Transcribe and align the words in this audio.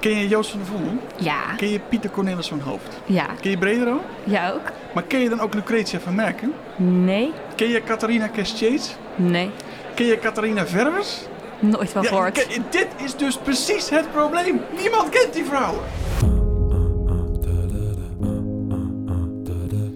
Ken 0.00 0.16
je 0.16 0.28
Joost 0.28 0.50
van 0.50 0.58
der 0.60 0.68
Vondel? 0.68 0.92
Ja. 1.16 1.54
Ken 1.56 1.68
je 1.68 1.80
Pieter 1.88 2.10
Cornelis 2.10 2.48
van 2.48 2.60
Hoofd? 2.60 3.00
Ja. 3.04 3.26
Ken 3.40 3.50
je 3.50 3.58
Bredero? 3.58 4.00
Ja 4.24 4.50
ook? 4.50 4.62
Maar 4.94 5.02
ken 5.02 5.20
je 5.20 5.28
dan 5.28 5.40
ook 5.40 5.54
Lucretia 5.54 6.00
van 6.00 6.14
Merken? 6.14 6.52
Nee. 6.76 7.32
Ken 7.56 7.68
je 7.68 7.82
Catharina 7.84 8.26
Kestjeets? 8.26 8.94
Nee. 9.16 9.50
Ken 9.94 10.06
je 10.06 10.18
Catharina 10.18 10.66
Verwers? 10.66 11.18
Nooit 11.58 11.90
van 11.90 12.04
gehoord. 12.04 12.46
ken- 12.46 12.64
dit 12.70 12.86
is 13.04 13.16
dus 13.16 13.36
precies 13.38 13.90
het 13.90 14.12
probleem. 14.12 14.60
Niemand 14.80 15.08
kent 15.08 15.32
die 15.32 15.44
vrouwen. 15.44 15.80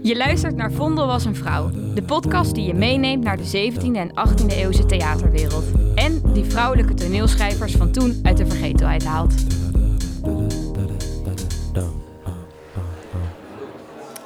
Je 0.02 0.16
luistert 0.16 0.57
naar 0.57 0.73
Vondel 0.73 1.07
was 1.07 1.25
een 1.25 1.36
vrouw. 1.36 1.71
De 1.95 2.02
podcast 2.02 2.55
die 2.55 2.66
je 2.66 2.75
meeneemt 2.75 3.25
naar 3.25 3.36
de 3.36 3.71
17e 3.73 3.96
en 3.96 4.11
18e 4.11 4.46
eeuwse 4.57 4.86
theaterwereld. 4.86 5.64
En 5.95 6.23
die 6.32 6.45
vrouwelijke 6.45 6.95
toneelschrijvers 6.95 7.73
van 7.75 7.91
toen 7.91 8.21
uit 8.23 8.36
de 8.36 8.46
vergetelheid 8.46 9.05
haalt. 9.05 9.34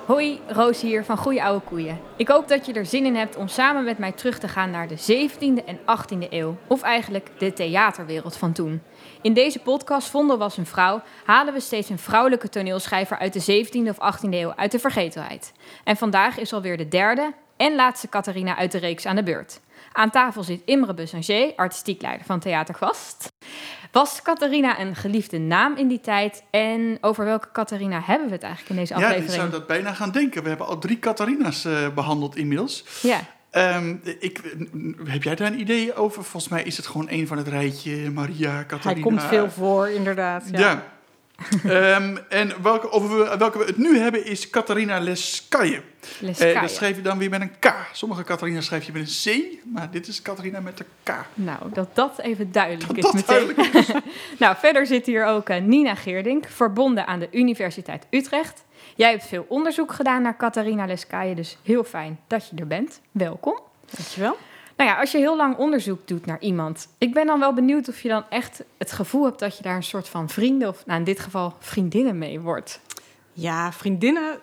Hoi, 0.09 0.41
Roos 0.47 0.81
hier 0.81 1.05
van 1.05 1.17
Goeie 1.17 1.43
Oude 1.43 1.65
Koeien. 1.65 2.01
Ik 2.17 2.29
hoop 2.29 2.49
dat 2.49 2.67
je 2.67 2.73
er 2.73 2.87
zin 2.87 3.05
in 3.05 3.15
hebt 3.15 3.37
om 3.37 3.49
samen 3.49 3.85
met 3.85 3.99
mij 3.99 4.13
terug 4.13 4.39
te 4.39 4.49
gaan 4.49 4.71
naar 4.71 4.89
de 4.89 5.29
17e 5.29 5.65
en 5.65 5.79
18e 5.79 6.29
eeuw. 6.31 6.57
Of 6.67 6.83
eigenlijk 6.83 7.31
de 7.39 7.53
theaterwereld 7.53 8.37
van 8.37 8.53
toen. 8.53 8.83
In 9.23 9.33
deze 9.33 9.59
podcast 9.59 10.09
Vondel 10.09 10.39
was 10.39 10.57
een 10.57 10.67
vrouw 10.67 11.03
halen 11.25 11.55
we 11.55 11.61
steeds 11.61 11.89
een 11.89 11.99
vrouwelijke 11.99 12.49
toneelschrijver 12.49 13.19
uit 13.19 13.33
de 13.33 13.65
17e 13.67 13.89
of 13.89 14.17
18e 14.17 14.31
eeuw 14.31 14.55
uit 14.55 14.73
de 14.73 14.79
vergetelheid. 14.79 15.53
En 15.85 15.97
vandaag 15.97 16.39
is 16.39 16.53
alweer 16.53 16.77
de 16.77 16.89
derde 16.89 17.33
en 17.57 17.75
laatste 17.75 18.09
Catharina 18.09 18.57
uit 18.57 18.73
de 18.73 18.79
reeks 18.79 19.07
aan 19.07 19.17
de 19.17 19.23
beurt. 19.23 19.61
Aan 19.93 20.11
tafel 20.11 20.43
zit 20.43 20.63
Imre 20.65 20.95
Busanger, 20.95 21.53
artistiek 21.57 22.03
leider 22.03 22.27
van 22.27 22.41
Theater 22.41 22.75
Kwast. 22.75 23.33
Was 23.93 24.23
Catharina 24.23 24.81
een 24.81 24.95
geliefde 24.95 25.39
naam 25.39 25.77
in 25.77 25.89
die 25.89 26.01
tijd? 26.01 26.43
En 26.51 26.99
over 27.01 27.25
welke 27.25 27.49
Catharina 27.53 28.01
hebben 28.05 28.27
we 28.29 28.35
het 28.35 28.43
eigenlijk 28.43 28.73
in 28.75 28.77
deze 28.81 28.93
Ja, 28.95 28.99
je 28.99 29.07
aflevering? 29.07 29.41
zou 29.41 29.51
dat 29.51 29.67
bijna 29.67 29.93
gaan 29.93 30.11
denken. 30.11 30.43
We 30.43 30.49
hebben 30.49 30.67
al 30.67 30.79
drie 30.79 30.99
Catharina's 30.99 31.65
eh, 31.65 31.89
behandeld 31.95 32.37
inmiddels. 32.37 32.85
Ja. 33.03 33.21
Ehm, 33.51 33.97
ik, 34.19 34.41
heb 35.05 35.23
jij 35.23 35.35
daar 35.35 35.47
een 35.47 35.61
idee 35.61 35.95
over? 35.95 36.25
Volgens 36.25 36.53
mij 36.53 36.63
is 36.63 36.77
het 36.77 36.87
gewoon 36.87 37.07
een 37.11 37.27
van 37.27 37.37
het 37.39 37.49
rijtje. 37.49 38.11
Maria, 38.11 38.65
Catharina. 38.67 38.93
Hij 38.93 39.01
komt 39.01 39.23
veel 39.23 39.51
voor, 39.51 39.89
inderdaad. 39.89 40.49
Ja. 40.51 40.59
Ja. 40.61 40.83
Ehm, 41.65 42.17
en 42.29 42.63
welke, 42.63 42.91
over 42.91 43.19
we- 43.19 43.37
welke 43.39 43.59
we 43.59 43.65
het 43.65 43.77
nu 43.77 43.99
hebben 43.99 44.25
is 44.25 44.51
Catharina. 44.51 44.99
Leskaye. 45.01 45.83
Eh, 46.39 46.61
dat 46.61 46.71
schrijf 46.71 46.97
je 46.97 47.03
dan 47.03 47.19
weer 47.19 47.31
met 47.31 47.41
een 47.41 47.59
K. 47.59 47.75
Sommige 47.93 48.23
Catharina 48.25 48.61
schrijf 48.61 48.85
je 48.85 48.93
met 48.93 49.03
een 49.27 49.33
C, 49.43 49.57
maar 49.75 49.91
dit 49.91 50.07
is 50.09 50.23
Catharina 50.23 50.61
met 50.61 50.81
een 50.81 50.87
K. 51.03 51.11
Nou, 51.35 51.59
dat 51.73 51.89
dat 51.95 52.19
even 52.19 52.53
duidelijk 52.53 52.87
Dat 52.89 52.97
is 52.97 53.03
dat 53.03 53.15
meteen. 53.15 53.55
duidelijk 53.57 54.05
nou, 54.39 54.57
verder 54.59 54.87
zit 54.87 55.07
hier 55.07 55.25
ook 55.27 55.49
eh, 55.49 55.61
Nina 55.63 55.95
Geerdink, 55.95 56.47
verbonden 56.49 57.07
aan 57.07 57.19
de 57.19 57.29
Universiteit 57.31 58.07
Utrecht. 58.11 58.65
Jij 58.95 59.11
hebt 59.11 59.27
veel 59.27 59.45
onderzoek 59.49 59.93
gedaan 59.93 60.23
naar 60.23 60.37
Catharina 60.37 60.87
Leskaye, 60.87 61.35
dus 61.35 61.59
heel 61.63 61.85
fijn 61.85 62.19
dat 62.27 62.49
je 62.51 62.57
er 62.57 62.67
bent. 62.67 63.01
Welkom. 63.13 63.59
Dankjewel. 63.97 64.37
Nou 64.79 64.91
ja, 64.91 65.01
als 65.01 65.13
je 65.13 65.19
heel 65.19 65.37
lang 65.37 65.57
onderzoek 65.57 66.09
doet 66.09 66.27
naar 66.27 66.41
iemand, 66.41 66.89
ik 66.99 67.15
ben 67.15 67.27
dan 67.27 67.41
wel 67.41 67.53
benieuwd 67.53 67.89
of 67.89 68.01
je 68.01 68.09
dan 68.09 68.25
echt 68.29 68.63
het 68.77 68.93
gevoel 68.93 69.25
hebt 69.25 69.39
dat 69.39 69.57
je 69.57 69.63
daar 69.63 69.77
een 69.77 69.83
soort 69.83 70.09
van 70.09 70.29
vrienden, 70.29 70.69
of 70.69 70.87
nou 70.87 70.99
in 70.99 71.05
dit 71.05 71.21
geval 71.21 71.55
vriendinnen 71.59 72.19
mee 72.19 72.41
wordt. 72.41 72.81
Ja, 73.33 73.73
vriendinnen. 73.73 74.39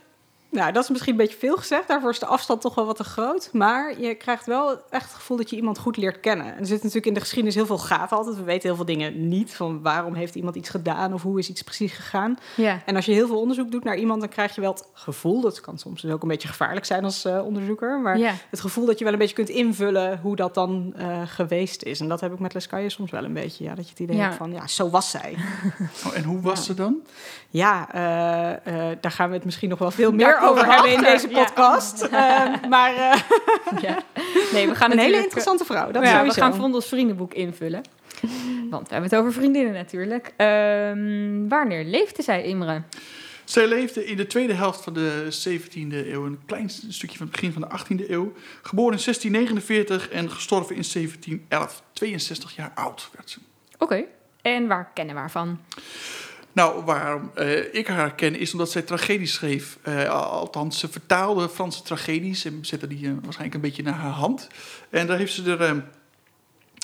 Nou, 0.56 0.72
dat 0.72 0.84
is 0.84 0.89
misschien 0.89 1.11
een 1.11 1.17
beetje 1.17 1.38
veel 1.38 1.56
gezegd. 1.58 1.88
Daarvoor 1.88 2.09
is 2.09 2.20
de 2.20 2.25
afstand 2.25 2.61
toch 2.61 2.75
wel 2.75 2.86
wat 2.86 2.95
te 2.95 3.03
groot. 3.03 3.50
Maar 3.53 4.00
je 4.02 4.16
krijgt 4.16 4.45
wel 4.45 4.70
echt 4.89 5.03
het 5.06 5.14
gevoel 5.14 5.38
dat 5.38 5.50
je 5.50 5.56
iemand 5.56 5.78
goed 5.78 5.98
leert 5.98 6.20
kennen. 6.20 6.45
En 6.45 6.59
er 6.59 6.66
zit 6.66 6.78
natuurlijk 6.78 7.06
in 7.06 7.14
de 7.14 7.20
geschiedenis 7.20 7.56
heel 7.56 7.66
veel 7.66 7.78
gaten 7.78 8.17
altijd. 8.17 8.36
We 8.36 8.44
weten 8.44 8.67
heel 8.67 8.76
veel 8.76 8.86
dingen 8.86 9.28
niet. 9.28 9.53
Van 9.56 9.81
waarom 9.81 10.14
heeft 10.14 10.36
iemand 10.36 10.56
iets 10.56 10.70
gedaan 10.70 11.14
of 11.14 11.22
hoe 11.22 11.39
is 11.39 11.50
iets 11.50 11.61
precies 11.61 11.94
gegaan. 11.94 12.38
Ja. 12.56 12.81
En 12.86 12.95
als 12.95 13.06
je 13.06 13.11
heel 13.11 13.28
veel 13.28 13.39
onderzoek 13.39 13.72
doet 13.72 13.83
naar 13.83 13.95
iemand, 13.98 14.20
dan 14.20 14.30
krijg 14.30 14.56
je 14.56 14.61
wel 14.61 14.72
het 14.72 14.88
gevoel. 14.94 15.42
Dat 15.42 15.61
kan 15.61 15.78
soms 15.78 16.02
dus 16.02 16.11
ook 16.11 16.22
een 16.22 16.28
beetje 16.28 16.48
gevaarlijk 16.48 16.86
zijn 16.86 17.03
als 17.03 17.26
eh, 17.26 17.45
onderzoeker. 17.45 18.00
Maar 18.00 18.17
Ja. 18.17 18.33
het 18.50 18.60
gevoel 18.61 18.86
dat 18.86 18.98
je 18.98 19.04
wel 19.04 19.14
een 19.14 19.20
beetje 19.20 19.36
kunt 19.36 19.49
invullen 19.49 20.20
hoe 20.22 20.36
dat 20.36 20.54
dan 20.54 20.93
eh, 20.98 21.22
geweest 21.26 21.83
is. 21.83 21.99
En 21.99 22.08
dat 22.08 22.22
heb 22.22 22.33
ik 22.33 22.39
met 22.39 22.54
Leskaye 22.54 22.89
soms 22.89 23.11
wel 23.11 23.23
een 23.23 23.33
beetje. 23.33 23.64
Ja, 23.64 23.76
dat 23.76 23.83
je 23.86 23.89
het 23.89 23.99
idee 23.99 24.16
Ja. 24.16 24.23
hebt 24.23 24.36
van, 24.36 24.52
ja, 24.52 24.67
zo 24.67 24.89
was 24.89 25.10
zij. 25.10 25.36
Oh, 26.05 26.16
en 26.17 26.23
hoe 26.23 26.42
was 26.42 26.58
Ja. 26.60 26.64
ze 26.64 26.73
dan? 26.73 26.95
Ja, 27.49 27.93
eh, 27.93 28.89
eh, 28.92 28.98
daar 29.02 29.11
gaan 29.11 29.30
we 29.30 29.36
het 29.36 29.45
misschien 29.45 29.70
nog 29.70 29.80
wel 29.80 29.92
veel 29.92 30.11
meer 30.11 30.33
komen 30.33 30.45
over 30.50 30.66
hebben 30.73 30.92
in 30.92 31.02
deze 31.02 31.30
ja. 31.30 31.44
podcast. 31.44 32.04
Eh, 32.16 32.70
maar 32.70 32.95
eh, 32.95 33.22
ja. 33.88 34.04
Nee, 34.54 34.67
we 34.67 34.76
gaan 34.76 34.92
een 34.92 34.98
hele 34.98 35.11
natuurlijk, 35.11 35.23
interessante 35.23 35.66
vrouw. 35.66 35.92
Dat 35.92 36.04
ja, 36.04 36.23
we 36.23 36.33
gaan 36.33 36.56
Vondels 36.56 36.88
vriendenboek 36.88 37.33
invullen. 37.33 37.82
Want 38.70 38.88
we 38.88 38.94
hebben 38.94 39.10
het 39.10 39.20
over 39.20 39.34
vriendinnen 39.34 39.73
natuurlijk. 39.73 40.34
Ehm, 40.38 41.48
wanneer 41.48 41.84
leefde 41.84 42.23
zij, 42.23 42.44
Imre? 42.44 42.82
Zij 43.44 43.67
leefde 43.67 44.05
in 44.05 44.17
de 44.17 44.28
tweede 44.28 44.54
helft 44.54 44.84
van 44.84 44.94
de 44.94 45.28
17e 45.30 46.11
eeuw, 46.11 46.26
een 46.26 46.39
klein 46.45 46.70
stukje 46.70 47.17
van 47.17 47.28
het 47.28 47.36
begin 47.36 47.54
van 47.54 47.61
de 47.61 47.67
18e 47.67 48.10
eeuw. 48.10 48.34
Geboren 48.61 48.98
in 48.98 49.04
1649 49.04 50.10
en 50.10 50.32
gestorven 50.32 50.76
in 50.76 50.84
1711. 50.94 51.84
62 51.94 52.55
jaar 52.55 52.72
oud 52.76 53.10
werd 53.14 53.30
ze. 53.30 53.39
Oké. 53.78 54.04
En 54.42 54.67
waar 54.67 54.92
kennen 54.94 55.16
we 55.16 55.22
haar 55.22 55.32
van? 55.32 55.60
Nou, 56.55 56.83
waarom 56.83 57.32
eh, 57.33 57.73
ik 57.73 57.88
haar 57.88 58.16
ken 58.16 58.36
is 58.36 58.52
omdat 58.52 58.71
zij 58.71 58.82
tragedies 58.82 59.33
schreef. 59.33 59.77
Eh, 59.82 60.10
althans, 60.10 60.80
ze 60.80 60.88
vertaalde 60.88 61.49
Franse 61.49 61.82
tragedies 61.83 62.45
en 62.45 62.60
zette 62.61 62.88
die 62.88 63.08
eh, 63.08 63.11
waarschijnlijk 63.21 63.54
een 63.55 63.61
beetje 63.61 63.83
naar 63.83 63.93
haar 63.93 64.11
hand. 64.11 64.48
En 64.89 65.08
daar 65.08 65.17
heeft 65.17 65.33
ze 65.33 65.52
er 65.52 65.61
eh, 65.61 65.76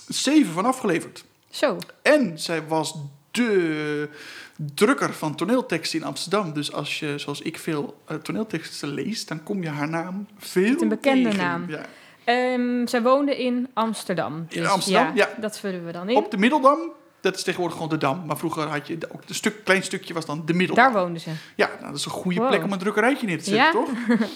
zeven 0.08 0.54
van 0.54 0.66
afgeleverd. 0.66 1.24
Zo. 1.50 1.78
En 2.02 2.40
zij 2.40 2.68
was 2.68 2.96
de 3.32 4.10
drukker 4.56 5.14
van 5.14 5.36
toneelteksten 5.36 6.00
in 6.00 6.06
Amsterdam. 6.06 6.54
Dus 6.54 6.74
als 6.74 7.00
je, 7.00 7.18
zoals 7.18 7.42
ik, 7.42 7.60
veel 7.60 8.02
toneelteksten 8.22 8.90
leest, 8.90 9.28
dan 9.28 9.44
kom 9.44 9.64
je 9.64 9.70
haar 9.70 9.90
naam 9.90 10.28
veel 10.38 10.82
een 10.82 10.88
bekende 10.88 11.30
tegen. 11.30 11.44
naam. 11.44 11.70
Ja. 11.70 11.86
Ehm, 12.24 12.88
zij 12.88 13.02
woonde 13.02 13.44
in 13.44 13.68
Amsterdam. 13.74 14.46
In 14.50 14.68
Amsterdam, 14.68 15.16
ja. 15.16 15.30
Dat 15.40 15.60
vullen 15.60 15.86
we 15.86 15.92
dan 15.92 16.10
in. 16.10 16.16
Op 16.16 16.32
de 16.32 16.38
Middeldam, 16.38 16.80
dat 17.22 17.36
is 17.36 17.44
tegenwoordig 17.44 17.78
gewoon 17.78 17.92
de 17.92 17.98
Dam. 17.98 18.26
Maar 18.26 18.38
vroeger 18.38 18.68
had 18.68 18.88
je 18.88 18.98
ook 19.14 19.22
een 19.28 19.36
stuk, 19.36 19.64
klein 19.64 19.84
stukje 19.84 20.14
was 20.14 20.26
dan 20.26 20.42
de 20.46 20.54
Middeldam. 20.54 20.84
Daar 20.94 21.02
woonde 21.04 21.20
ze. 21.20 21.30
Ja, 21.56 21.68
nou, 21.80 21.86
dat 21.86 21.96
is 22.00 22.06
een 22.06 22.12
goede 22.12 22.40
Wow. 22.40 22.48
plek 22.48 22.64
om 22.64 22.72
een 22.72 22.80
drukkerijtje 22.80 23.28
neer 23.28 23.38
te 23.38 23.44
zetten, 23.44 23.64
Ja? 23.66 23.72
toch? 23.72 24.20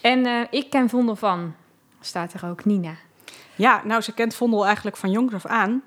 En 0.00 0.26
eh, 0.26 0.40
ik 0.50 0.70
ken 0.70 0.88
Vondel 0.88 1.16
van, 1.16 1.54
staat 2.00 2.32
er 2.32 2.48
ook, 2.50 2.64
Nina. 2.64 2.94
Ja, 3.54 3.80
nou, 3.84 4.00
ze 4.00 4.12
kent 4.12 4.34
Vondel 4.34 4.64
eigenlijk 4.66 4.96
van 4.96 5.10
jongs 5.10 5.34
af 5.34 5.46
aan. 5.46 5.82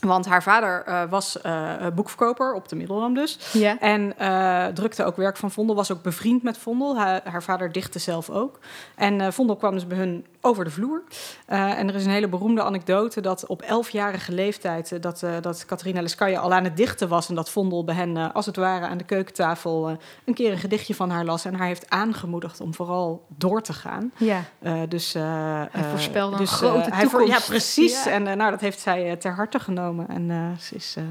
Want 0.00 0.26
haar 0.26 0.42
vader 0.42 0.82
eh, 0.84 1.02
was 1.10 1.40
eh, 1.40 1.72
boekverkoper 1.94 2.52
op 2.54 2.68
de 2.68 2.76
Middeldam 2.76 3.14
dus. 3.14 3.38
Ja. 3.52 3.78
En 3.78 4.18
eh, 4.18 4.66
drukte 4.66 5.04
ook 5.04 5.16
werk 5.16 5.36
van 5.36 5.50
Vondel, 5.50 5.74
was 5.76 5.92
ook 5.92 6.02
bevriend 6.02 6.42
met 6.42 6.58
Vondel. 6.58 6.98
Ha- 6.98 7.20
haar 7.24 7.42
vader 7.42 7.72
dichtte 7.72 7.98
zelf 7.98 8.30
ook. 8.30 8.58
En 8.94 9.20
eh, 9.20 9.30
Vondel 9.30 9.56
kwam 9.56 9.72
dus 9.74 9.86
bij 9.86 9.98
hun 9.98 10.26
over 10.40 10.64
de 10.64 10.70
vloer. 10.70 11.02
Eh, 11.46 11.78
en 11.78 11.88
er 11.88 11.94
is 11.94 12.04
een 12.04 12.10
hele 12.10 12.28
beroemde 12.28 12.62
anekdote 12.62 13.20
dat 13.20 13.46
op 13.46 13.62
elfjarige 13.62 14.32
leeftijd... 14.32 14.92
eh, 14.92 15.00
dat, 15.00 15.22
eh, 15.22 15.32
dat 15.40 15.64
Catharina 15.66 16.02
al 16.38 16.52
aan 16.52 16.64
het 16.64 16.76
dichten 16.76 17.08
was... 17.08 17.28
en 17.28 17.34
dat 17.34 17.50
Vondel 17.50 17.84
bij 17.84 17.94
hen 17.94 18.16
eh, 18.16 18.26
als 18.32 18.46
het 18.46 18.56
ware 18.56 18.86
aan 18.86 18.98
de 18.98 19.04
keukentafel... 19.04 19.88
eh, 19.88 19.94
een 20.24 20.34
keer 20.34 20.52
een 20.52 20.58
gedichtje 20.58 20.94
van 20.94 21.10
haar 21.10 21.24
las... 21.24 21.44
en 21.44 21.54
haar 21.54 21.66
heeft 21.66 21.90
aangemoedigd 21.90 22.60
om 22.60 22.74
vooral 22.74 23.26
door 23.36 23.62
te 23.62 23.72
gaan. 23.72 24.12
Ja. 24.16 24.42
Eh, 24.58 24.80
dus, 24.88 25.14
eh, 25.14 25.22
Hij 25.70 25.84
voorspelde 25.90 26.32
een 26.32 26.40
dus, 26.42 26.50
eh, 26.50 26.56
grote 26.56 26.90
hij 26.90 27.02
toekomst. 27.02 27.32
Ja, 27.32 27.40
precies. 27.46 28.04
Ja. 28.04 28.10
En 28.10 28.22
nou, 28.22 28.50
dat 28.50 28.60
heeft 28.60 28.80
zij 28.80 29.16
ter 29.16 29.34
harte 29.34 29.58
genomen. 29.58 30.08
En 30.08 30.30
eh, 30.30 30.58
ze 30.58 30.74
is 30.74 30.94
eh, 30.98 31.04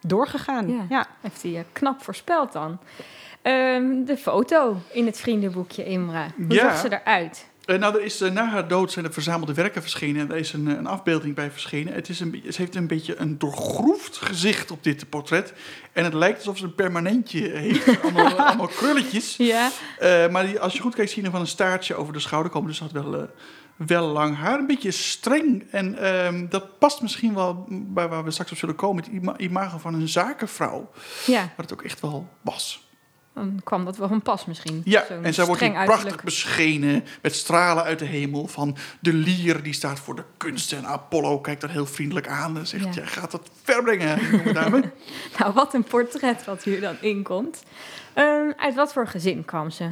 doorgegaan. 0.00 0.68
Ja. 0.68 0.84
Ja. 0.88 1.06
Heeft 1.20 1.42
hij 1.42 1.64
knap 1.72 2.02
voorspeld 2.02 2.52
dan. 2.52 2.78
Ehm, 3.42 4.04
de 4.04 4.16
foto 4.16 4.76
in 4.92 5.06
het 5.06 5.20
vriendenboekje, 5.20 5.84
Imre. 5.84 6.24
Hoe 6.36 6.54
Ja. 6.54 6.60
zag 6.70 6.76
ze 6.78 7.00
eruit? 7.00 7.50
Eh, 7.64 7.78
nou, 7.78 7.94
er 7.94 8.02
is, 8.02 8.20
eh, 8.20 8.30
na 8.30 8.48
haar 8.48 8.68
dood 8.68 8.92
zijn 8.92 9.04
er 9.04 9.12
verzamelde 9.12 9.54
werken 9.54 9.80
verschenen. 9.82 10.20
En 10.22 10.30
er 10.30 10.36
is 10.36 10.52
een, 10.52 10.68
eh, 10.68 10.76
een 10.76 10.86
afbeelding 10.86 11.34
bij 11.34 11.50
verschenen. 11.50 11.94
Het 11.94 12.08
is 12.08 12.20
een, 12.20 12.42
heeft 12.56 12.74
een 12.74 12.86
beetje 12.86 13.16
een 13.16 13.38
doorgroefd 13.38 14.16
gezicht 14.16 14.70
op 14.70 14.82
dit 14.84 15.08
portret. 15.08 15.52
En 15.92 16.04
het 16.04 16.14
lijkt 16.14 16.38
alsof 16.38 16.58
ze 16.58 16.64
een 16.64 16.74
permanentje 16.74 17.48
heeft. 17.48 18.00
allemaal, 18.02 18.38
allemaal 18.38 18.66
krulletjes. 18.66 19.36
Ja. 19.36 19.70
Maar 20.30 20.46
die, 20.46 20.60
als 20.60 20.72
je 20.72 20.80
goed 20.80 20.94
kijkt, 20.94 21.10
zie 21.10 21.22
je 21.24 21.30
wel 21.30 21.40
een 21.40 21.46
staartje 21.46 21.94
over 21.94 22.12
de 22.12 22.20
schouder 22.20 22.52
komen. 22.52 22.68
Dus 22.68 22.76
ze 22.76 22.82
had 22.82 22.92
wel, 22.92 23.28
wel 23.76 24.06
lang 24.06 24.36
haar. 24.36 24.58
Een 24.58 24.66
beetje 24.66 24.90
streng. 24.90 25.64
En 25.70 25.98
ehm, 25.98 26.46
dat 26.48 26.78
past 26.78 27.02
misschien 27.02 27.34
wel 27.34 27.66
bij 27.68 28.08
waar 28.08 28.24
we 28.24 28.30
straks 28.30 28.50
op 28.52 28.58
zullen 28.58 28.74
komen. 28.74 29.02
Het 29.04 29.12
ima- 29.12 29.38
imago 29.38 29.78
van 29.78 29.94
een 29.94 30.08
zakenvrouw. 30.08 30.90
Ja, 31.26 31.40
Wat 31.56 31.70
het 31.70 31.72
ook 31.78 31.82
echt 31.84 32.00
wel 32.00 32.28
was. 32.40 32.90
Dan 33.34 33.60
kwam 33.64 33.84
dat 33.84 33.96
wel 33.96 34.08
van 34.08 34.22
pas 34.22 34.44
misschien. 34.46 34.80
Ja, 34.84 35.04
Zo'n 35.08 35.24
en 35.24 35.34
zij 35.34 35.44
wordt 35.44 35.60
hier 35.60 35.70
prachtig 35.70 35.90
uiterlijk. 35.94 36.22
beschenen 36.22 37.04
met 37.22 37.34
stralen 37.34 37.84
uit 37.84 37.98
de 37.98 38.04
hemel. 38.04 38.46
Van 38.46 38.76
de 39.00 39.12
lier, 39.12 39.62
die 39.62 39.72
staat 39.72 40.00
voor 40.00 40.14
de 40.16 40.24
kunst. 40.36 40.72
En 40.72 40.86
Apollo 40.86 41.40
kijkt 41.40 41.60
dat 41.60 41.70
heel 41.70 41.86
vriendelijk 41.86 42.28
aan 42.28 42.58
en 42.58 42.66
zegt... 42.66 42.84
Ja. 42.84 42.90
jij 42.90 43.06
gaat 43.06 43.30
dat 43.30 43.50
verbrengen, 43.62 44.30
jonge 44.30 44.52
dame. 44.52 44.82
Nou, 45.38 45.52
wat 45.52 45.74
een 45.74 45.84
portret 45.84 46.44
wat 46.44 46.62
hier 46.62 46.80
dan 46.80 46.96
inkomt. 47.00 47.62
Ehm 48.14 48.50
uit 48.56 48.74
wat 48.74 48.92
voor 48.92 49.06
gezin 49.06 49.44
kwam 49.44 49.70
ze? 49.70 49.90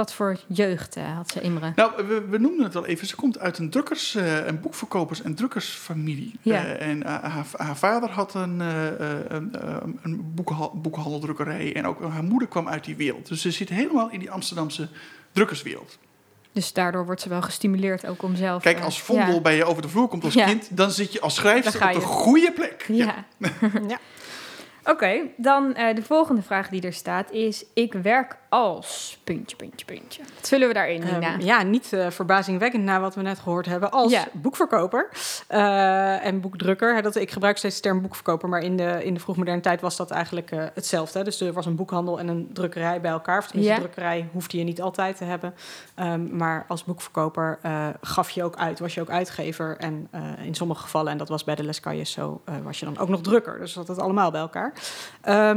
Wat 0.00 0.12
voor 0.12 0.36
jeugd 0.46 0.96
eh, 0.96 1.16
had 1.16 1.30
ze, 1.30 1.40
Imre? 1.40 1.72
Nou, 1.76 2.06
we, 2.06 2.24
we 2.28 2.38
noemden 2.38 2.64
het 2.64 2.76
al 2.76 2.86
even. 2.86 3.06
Ze 3.06 3.16
komt 3.16 3.38
uit 3.38 3.58
een 3.58 3.70
drukkers, 3.70 4.14
eh, 4.14 4.46
een 4.46 4.60
boekverkopers- 4.60 5.22
en 5.22 5.34
drukkersfamilie. 5.34 6.34
Ja. 6.42 6.64
Eh, 6.64 6.88
en 6.88 7.06
haar, 7.06 7.46
haar 7.56 7.76
vader 7.76 8.10
had 8.10 8.34
een, 8.34 8.60
een, 8.60 9.56
een 10.02 10.34
boekhal- 10.34 10.72
boekhandeldrukkerij. 10.74 11.74
En 11.76 11.86
ook 11.86 12.02
haar 12.02 12.24
moeder 12.24 12.48
kwam 12.48 12.68
uit 12.68 12.84
die 12.84 12.96
wereld. 12.96 13.28
Dus 13.28 13.40
ze 13.40 13.50
zit 13.50 13.68
helemaal 13.68 14.10
in 14.10 14.18
die 14.18 14.30
Amsterdamse 14.30 14.88
drukkerswereld. 15.32 15.98
Dus 16.52 16.72
daardoor 16.72 17.04
wordt 17.04 17.20
ze 17.20 17.28
wel 17.28 17.42
gestimuleerd 17.42 18.06
ook 18.06 18.22
om 18.22 18.36
zelf... 18.36 18.62
Kijk, 18.62 18.80
als 18.80 19.02
Vondel 19.02 19.34
ja. 19.34 19.40
bij 19.40 19.56
je 19.56 19.64
over 19.64 19.82
de 19.82 19.88
vloer 19.88 20.08
komt 20.08 20.24
als 20.24 20.34
Ja. 20.34 20.44
kind... 20.44 20.76
dan 20.76 20.90
zit 20.90 21.12
je 21.12 21.20
als 21.20 21.34
schrijfster 21.34 21.86
op 21.88 21.92
de 21.94 22.00
goede 22.00 22.52
plek. 22.52 22.84
Ja. 22.88 23.24
Oké, 24.84 25.20
dan 25.36 25.74
eh, 25.74 25.94
de 25.94 26.02
volgende 26.02 26.42
vraag 26.42 26.68
die 26.68 26.82
er 26.82 26.92
staat 26.92 27.30
is... 27.30 27.64
Ik 27.74 27.92
werk 27.92 28.36
als... 28.48 29.18
Puntje, 29.24 29.56
puntje, 29.56 29.86
puntje. 29.86 30.22
Wat 30.34 30.48
vullen 30.48 30.68
we 30.68 30.74
daarin, 30.74 31.00
Nina? 31.04 31.32
Ehm, 31.32 31.40
ja, 31.40 31.62
niet 31.62 31.92
eh, 31.92 32.10
verbazingwekkend 32.10 32.84
na 32.84 33.00
wat 33.00 33.14
we 33.14 33.22
net 33.22 33.38
gehoord 33.38 33.66
hebben. 33.66 33.90
Als 33.90 34.12
Ja. 34.12 34.24
boekverkoper 34.32 35.08
eh, 35.48 36.26
en 36.26 36.40
boekdrukker. 36.40 36.94
Hè, 36.94 37.02
dat, 37.02 37.16
ik 37.16 37.30
gebruik 37.30 37.56
steeds 37.56 37.76
de 37.76 37.82
term 37.82 38.00
boekverkoper, 38.00 38.48
maar 38.48 38.60
in 38.62 38.76
de, 38.76 39.04
in 39.04 39.14
de 39.14 39.20
vroegmoderne 39.20 39.60
tijd 39.60 39.80
was 39.80 39.96
dat 39.96 40.10
eigenlijk 40.10 40.50
eh, 40.50 40.64
hetzelfde. 40.74 41.18
Hè. 41.18 41.24
Dus 41.24 41.40
er 41.40 41.52
was 41.52 41.66
een 41.66 41.76
boekhandel 41.76 42.18
en 42.18 42.28
een 42.28 42.50
drukkerij 42.52 43.00
bij 43.00 43.10
elkaar. 43.10 43.38
Of 43.38 43.46
tenminste, 43.46 43.74
Ja. 43.74 43.78
een 43.80 43.84
drukkerij 43.84 44.28
hoefde 44.32 44.58
je 44.58 44.64
niet 44.64 44.80
altijd 44.82 45.16
te 45.16 45.24
hebben. 45.24 45.54
Ehm, 45.94 46.36
maar 46.36 46.64
als 46.68 46.84
boekverkoper 46.84 47.58
eh, 47.62 47.86
gaf 48.00 48.30
je 48.30 48.44
ook 48.44 48.56
uit, 48.56 48.78
was 48.78 48.94
je 48.94 49.00
ook 49.00 49.10
uitgever. 49.10 49.76
En 49.78 50.08
eh, 50.10 50.22
in 50.44 50.54
sommige 50.54 50.80
gevallen, 50.82 51.12
en 51.12 51.18
dat 51.18 51.28
was 51.28 51.44
bij 51.44 51.54
de 51.54 51.64
Lescailles 51.64 52.10
zo, 52.12 52.40
eh, 52.44 52.54
was 52.62 52.78
je 52.78 52.84
dan 52.84 52.98
ook 52.98 53.08
nog 53.08 53.20
drukker. 53.20 53.58
Dus 53.58 53.72
dat 53.72 53.88
het 53.88 53.98
allemaal 53.98 54.30
bij 54.30 54.40
elkaar. 54.40 54.69
Eh, 55.22 55.54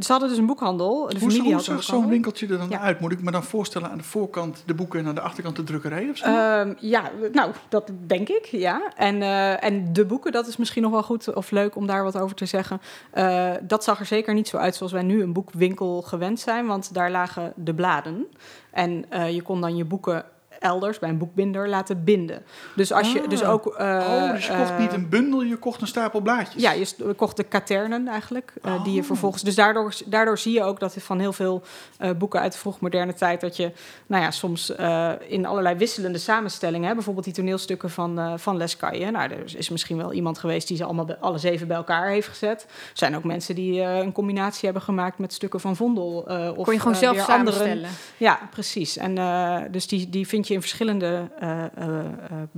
ze 0.00 0.06
hadden 0.06 0.28
dus 0.28 0.38
een 0.38 0.46
boekhandel. 0.46 1.06
De 1.08 1.18
Hoe, 1.18 1.30
familie 1.30 1.52
hoe 1.52 1.62
zag 1.62 1.82
zo'n 1.82 2.08
winkeltje 2.08 2.46
er 2.46 2.58
dan 2.58 2.68
Ja. 2.68 2.80
uit? 2.80 3.00
Moet 3.00 3.12
ik 3.12 3.22
me 3.22 3.30
dan 3.30 3.44
voorstellen 3.44 3.90
aan 3.90 3.98
de 3.98 4.04
voorkant 4.04 4.62
de 4.66 4.74
boeken 4.74 5.00
en 5.00 5.06
aan 5.06 5.14
de 5.14 5.20
achterkant 5.20 5.56
de 5.56 5.64
drukkerij 5.64 6.08
of 6.10 6.16
zo? 6.16 6.24
Ehm, 6.24 6.72
ja, 6.78 7.10
nou, 7.32 7.50
dat 7.68 7.90
denk 8.06 8.28
ik, 8.28 8.44
ja. 8.44 8.92
En, 8.96 9.22
eh, 9.22 9.64
en 9.64 9.92
de 9.92 10.04
boeken, 10.04 10.32
dat 10.32 10.46
is 10.46 10.56
misschien 10.56 10.82
nog 10.82 10.92
wel 10.92 11.02
goed 11.02 11.34
of 11.34 11.50
leuk 11.50 11.76
om 11.76 11.86
daar 11.86 12.04
wat 12.04 12.18
over 12.18 12.36
te 12.36 12.46
zeggen. 12.46 12.80
Eh, 13.10 13.50
dat 13.62 13.84
zag 13.84 13.98
er 13.98 14.06
zeker 14.06 14.34
niet 14.34 14.48
zo 14.48 14.56
uit 14.56 14.74
zoals 14.74 14.92
wij 14.92 15.02
nu 15.02 15.22
een 15.22 15.32
boekwinkel 15.32 16.02
gewend 16.02 16.40
zijn, 16.40 16.66
want 16.66 16.94
daar 16.94 17.10
lagen 17.10 17.52
de 17.56 17.74
bladen. 17.74 18.26
En 18.70 19.04
je 19.32 19.42
kon 19.42 19.60
dan 19.60 19.76
je 19.76 19.84
boeken 19.84 20.24
elders 20.62 20.98
bij 20.98 21.08
een 21.08 21.18
boekbinder 21.18 21.68
laten 21.68 22.04
binden. 22.04 22.42
Dus 22.76 22.92
als 22.92 23.12
je 23.12 23.22
Ah. 23.22 23.28
dus 23.28 23.44
ook... 23.44 23.66
eh, 23.66 23.86
oh, 23.86 24.32
dus 24.32 24.46
je 24.46 24.56
kocht 24.56 24.70
eh, 24.70 24.78
niet 24.78 24.92
een 24.92 25.08
bundel, 25.08 25.42
je 25.42 25.56
kocht 25.56 25.80
een 25.80 25.86
stapel 25.86 26.20
blaadjes. 26.20 26.62
ja, 26.62 26.72
je 26.72 27.14
kocht 27.16 27.36
de 27.36 27.42
katernen 27.44 28.08
eigenlijk, 28.08 28.52
eh, 28.62 28.84
die 28.84 28.92
je 28.94 29.00
Oh. 29.00 29.06
vervolgens... 29.06 29.42
Dus 29.42 29.54
daardoor, 29.54 29.94
daardoor 30.06 30.38
zie 30.38 30.52
je 30.52 30.62
ook 30.62 30.80
dat 30.80 30.94
van 30.98 31.18
heel 31.18 31.32
veel 31.32 31.62
eh, 31.98 32.10
boeken 32.18 32.40
uit 32.40 32.52
de 32.52 32.58
vroegmoderne 32.58 33.14
tijd... 33.14 33.40
dat 33.40 33.56
je 33.56 33.72
nou 34.06 34.22
ja, 34.22 34.30
soms 34.30 34.74
eh, 34.74 35.10
in 35.28 35.46
allerlei 35.46 35.76
wisselende 35.76 36.18
samenstellingen... 36.18 36.88
Hè, 36.88 36.94
bijvoorbeeld 36.94 37.24
die 37.24 37.34
toneelstukken 37.34 37.90
van, 37.90 38.18
eh 38.18 38.32
van 38.36 38.56
Lescaille... 38.56 39.10
Nou, 39.10 39.30
er 39.30 39.56
is 39.56 39.68
misschien 39.68 39.96
wel 39.96 40.12
iemand 40.12 40.38
geweest 40.38 40.68
die 40.68 40.76
ze 40.76 40.84
allemaal 40.84 41.14
alle 41.20 41.38
zeven 41.38 41.66
bij 41.66 41.76
elkaar 41.76 42.08
heeft 42.08 42.28
gezet. 42.28 42.62
Er 42.68 42.68
zijn 42.92 43.16
ook 43.16 43.24
mensen 43.24 43.54
die 43.54 43.80
eh, 43.82 43.96
een 43.98 44.12
combinatie 44.12 44.64
hebben 44.64 44.82
gemaakt 44.82 45.18
met 45.18 45.32
stukken 45.32 45.60
van 45.60 45.76
Vondel. 45.76 46.24
eh, 46.28 46.50
of, 46.56 46.64
Kon 46.64 46.74
je 46.74 46.80
gewoon 46.80 46.96
zelf 46.96 47.28
anderen. 47.28 47.52
samenstellen. 47.54 47.88
Ja, 48.16 48.38
precies. 48.50 48.96
En 48.96 49.18
eh, 49.18 49.56
dus 49.70 49.86
die, 49.86 50.08
die 50.10 50.26
vind 50.28 50.48
je 50.48 50.51
in 50.52 50.60
verschillende 50.60 51.30
eh, 51.38 51.64
eh, 51.64 52.04
eh, 52.06 52.48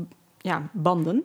ja, 0.41 0.69
banden. 0.73 1.25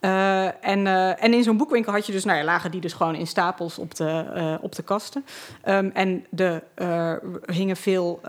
Eh, 0.00 0.44
en, 0.44 0.86
eh, 0.86 1.24
en 1.24 1.34
in 1.34 1.42
zo'n 1.42 1.56
boekwinkel 1.56 1.92
had 1.92 2.06
je 2.06 2.12
dus, 2.12 2.24
nou 2.24 2.38
ja, 2.38 2.44
lagen 2.44 2.70
die 2.70 2.80
dus 2.80 2.92
gewoon 2.92 3.14
in 3.14 3.26
stapels 3.26 3.78
op 3.78 3.94
de, 3.94 4.24
eh, 4.34 4.54
op 4.60 4.74
de 4.74 4.82
kasten. 4.82 5.24
Ehm, 5.62 5.90
en 5.92 6.26
de, 6.30 6.62
er 6.74 7.22
hingen 7.46 7.76
veel 7.76 8.20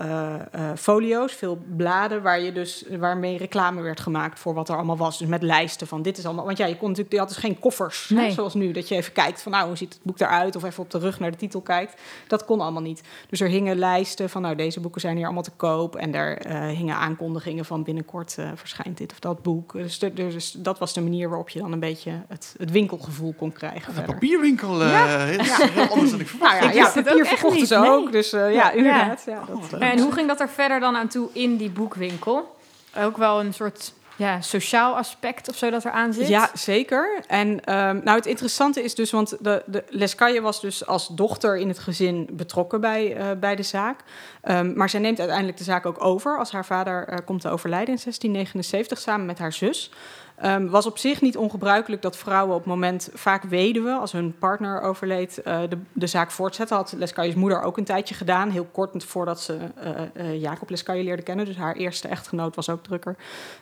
folio's, 0.76 1.32
veel 1.32 1.58
bladen, 1.76 2.22
waar 2.22 2.40
je 2.40 2.52
dus, 2.52 2.84
waarmee 2.98 3.36
reclame 3.38 3.80
werd 3.82 4.00
gemaakt 4.00 4.38
voor 4.38 4.54
wat 4.54 4.68
er 4.68 4.74
allemaal 4.76 4.96
was. 4.96 5.18
Dus 5.18 5.28
met 5.28 5.42
lijsten 5.42 5.86
van 5.86 6.02
dit 6.02 6.18
is 6.18 6.24
allemaal. 6.26 6.44
Want 6.44 6.58
ja, 6.58 6.66
je 6.66 6.76
kon 6.76 6.88
natuurlijk, 6.88 7.12
je 7.14 7.20
had 7.20 7.28
dus 7.28 7.36
geen 7.36 7.58
koffers, 7.58 8.08
hè, 8.08 8.14
Nee. 8.14 8.30
zoals 8.30 8.54
nu, 8.54 8.72
dat 8.72 8.88
je 8.88 8.94
even 8.94 9.12
kijkt 9.12 9.42
van 9.42 9.52
nou, 9.52 9.66
hoe 9.66 9.76
ziet 9.76 9.92
het 9.92 10.02
boek 10.02 10.20
eruit? 10.20 10.56
Of 10.56 10.62
even 10.64 10.82
op 10.82 10.90
de 10.90 10.98
rug 10.98 11.20
naar 11.20 11.30
de 11.30 11.36
titel 11.36 11.60
kijkt. 11.60 12.00
Dat 12.26 12.44
kon 12.44 12.60
allemaal 12.60 12.82
niet. 12.82 13.02
Dus 13.28 13.40
er 13.40 13.48
hingen 13.48 13.76
lijsten 13.78 14.30
van, 14.30 14.42
nou, 14.42 14.54
deze 14.54 14.80
boeken 14.80 15.00
zijn 15.00 15.16
hier 15.16 15.24
allemaal 15.24 15.42
te 15.42 15.50
koop. 15.56 15.96
En 15.96 16.10
daar 16.10 16.46
hingen 16.66 16.96
aankondigingen 16.96 17.64
van 17.64 17.82
binnenkort 17.82 18.36
verschijnt 18.54 18.98
dit 18.98 19.12
of 19.12 19.18
dat 19.18 19.42
boek. 19.42 19.72
Dus, 19.72 19.98
de- 19.98 20.14
dus 20.14 20.50
dat 20.52 20.78
was 20.78 20.92
de 20.94 21.00
manier 21.02 21.28
waarop 21.28 21.48
je 21.48 21.61
dan 21.62 21.72
een 21.72 21.80
beetje 21.80 22.12
het, 22.28 22.54
het 22.58 22.70
winkelgevoel 22.70 23.34
kon 23.38 23.52
krijgen. 23.52 23.96
Een 23.96 24.04
papierwinkel, 24.04 24.82
eh, 24.82 24.90
Ja. 24.90 25.06
heel, 25.18 25.68
heel 25.68 25.88
anders 25.88 26.10
dan 26.10 26.20
ik 26.20 26.28
verwacht. 26.28 26.60
Nou 26.60 26.74
ja, 26.74 26.80
ja 26.80 26.86
ook 26.86 27.04
papier 27.04 27.26
verkochten 27.26 27.58
niet, 27.58 27.68
ze 27.68 27.78
nee. 27.78 27.90
ook. 27.90 28.12
Dus 28.12 28.32
eh, 28.32 28.40
ja, 28.40 28.48
Ja. 28.50 28.70
inderdaad. 28.70 29.22
Ja, 29.26 29.42
dat, 29.70 29.80
En 29.80 30.00
hoe 30.00 30.12
ging 30.12 30.28
dat 30.28 30.40
er 30.40 30.48
verder 30.48 30.80
dan 30.80 30.96
aan 30.96 31.08
toe 31.08 31.28
in 31.32 31.56
die 31.56 31.70
boekwinkel? 31.70 32.56
Ook 32.98 33.16
wel 33.16 33.40
een 33.40 33.54
soort 33.54 33.92
ja, 34.16 34.40
sociaal 34.40 34.96
aspect 34.96 35.48
of 35.48 35.56
zo 35.56 35.70
dat 35.70 35.84
er 35.84 35.90
aan 35.90 36.12
zit? 36.12 36.28
Ja, 36.28 36.50
zeker. 36.54 37.24
En 37.26 37.64
ehm, 37.64 38.00
nou, 38.04 38.16
het 38.16 38.26
interessante 38.26 38.82
is 38.82 38.94
dus, 38.94 39.10
want 39.10 39.36
de, 39.40 39.62
de 39.66 39.84
Lescaille 39.88 40.40
was 40.40 40.60
dus 40.60 40.86
als 40.86 41.08
dochter 41.08 41.56
in 41.56 41.68
het 41.68 41.78
gezin 41.78 42.28
betrokken 42.32 42.80
bij, 42.80 43.16
eh, 43.16 43.26
bij 43.40 43.56
de 43.56 43.62
zaak. 43.62 44.00
Ehm, 44.42 44.72
maar 44.76 44.88
zij 44.90 45.00
neemt 45.00 45.18
uiteindelijk 45.18 45.58
de 45.58 45.64
zaak 45.64 45.86
ook 45.86 46.04
over 46.04 46.38
als 46.38 46.52
haar 46.52 46.64
vader 46.66 47.08
eh, 47.08 47.18
komt 47.24 47.40
te 47.40 47.48
overlijden 47.48 47.94
in 47.94 48.00
1679 48.00 48.98
samen 48.98 49.26
met 49.26 49.38
haar 49.38 49.52
zus. 49.52 49.90
Ehm, 50.36 50.66
was 50.66 50.86
op 50.86 50.98
zich 50.98 51.20
niet 51.20 51.36
ongebruikelijk 51.36 52.02
dat 52.02 52.16
vrouwen 52.16 52.54
op 52.54 52.60
het 52.60 52.68
moment, 52.68 53.08
vaak 53.14 53.42
weduwen, 53.42 54.00
als 54.00 54.12
hun 54.12 54.38
partner 54.38 54.80
overleed, 54.80 55.42
eh, 55.42 55.60
de, 55.68 55.78
de 55.92 56.06
zaak 56.06 56.30
voortzetten. 56.30 56.76
Had 56.76 56.92
Lescaille's 56.96 57.34
moeder 57.34 57.62
ook 57.62 57.76
een 57.76 57.84
tijdje 57.84 58.14
gedaan, 58.14 58.50
heel 58.50 58.68
kort 58.72 59.04
voordat 59.04 59.40
ze 59.40 59.58
eh, 59.74 59.90
eh, 60.14 60.40
Jacob 60.40 60.70
Lescaille 60.70 61.04
leerde 61.04 61.22
kennen. 61.22 61.44
Dus 61.44 61.56
haar 61.56 61.76
eerste 61.76 62.08
echtgenoot 62.08 62.54
was 62.54 62.68
ook 62.68 62.82
drukker. 62.82 63.16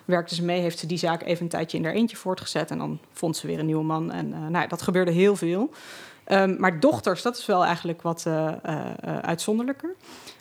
Werkte 0.04 0.34
ze 0.34 0.44
mee, 0.44 0.60
heeft 0.60 0.78
ze 0.78 0.86
die 0.86 0.98
zaak 0.98 1.22
even 1.22 1.42
een 1.42 1.48
tijdje 1.48 1.78
in 1.78 1.84
haar 1.84 1.92
eentje 1.92 2.16
voortgezet. 2.16 2.70
En 2.70 2.78
dan 2.78 2.98
vond 3.12 3.36
ze 3.36 3.46
weer 3.46 3.58
een 3.58 3.66
nieuwe 3.66 3.84
man. 3.84 4.12
En 4.12 4.50
nou, 4.50 4.68
dat 4.68 4.82
gebeurde 4.82 5.10
heel 5.10 5.36
veel. 5.36 5.70
Ehm, 6.24 6.54
maar 6.58 6.80
dochters, 6.80 7.22
dat 7.22 7.38
is 7.38 7.46
wel 7.46 7.64
eigenlijk 7.64 8.02
wat 8.02 8.26
uitzonderlijker. 9.22 9.94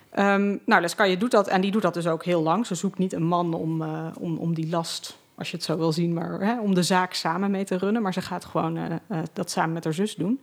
Ehm, 0.10 0.58
nou, 0.66 0.82
Lescaille 0.82 1.18
doet 1.18 1.32
dat 1.32 1.48
en 1.48 1.62
die 1.62 1.72
doet 1.72 1.82
dat 1.82 1.94
dus 1.94 2.08
ook 2.08 2.24
heel 2.24 2.42
lang. 2.42 2.66
Ze 2.66 2.76
zoekt 2.76 2.98
niet 2.98 3.14
een 3.14 3.26
man 3.26 3.54
om, 3.54 3.84
om, 4.20 4.38
om 4.38 4.54
die 4.54 4.70
last, 4.70 5.18
als 5.40 5.52
je 5.52 5.56
het 5.56 5.66
zo 5.66 5.78
wil 5.78 5.92
zien, 5.92 6.14
maar 6.14 6.40
hè, 6.40 6.60
om 6.60 6.74
de 6.76 6.84
zaak 6.84 7.14
samen 7.14 7.52
mee 7.52 7.64
te 7.64 7.78
runnen. 7.78 8.02
Maar 8.02 8.14
ze 8.14 8.22
gaat 8.22 8.46
gewoon 8.46 8.78
eh, 8.78 8.86
eh, 9.08 9.18
dat 9.34 9.52
samen 9.52 9.74
met 9.74 9.84
haar 9.84 9.94
zus 9.94 10.16
doen. 10.16 10.42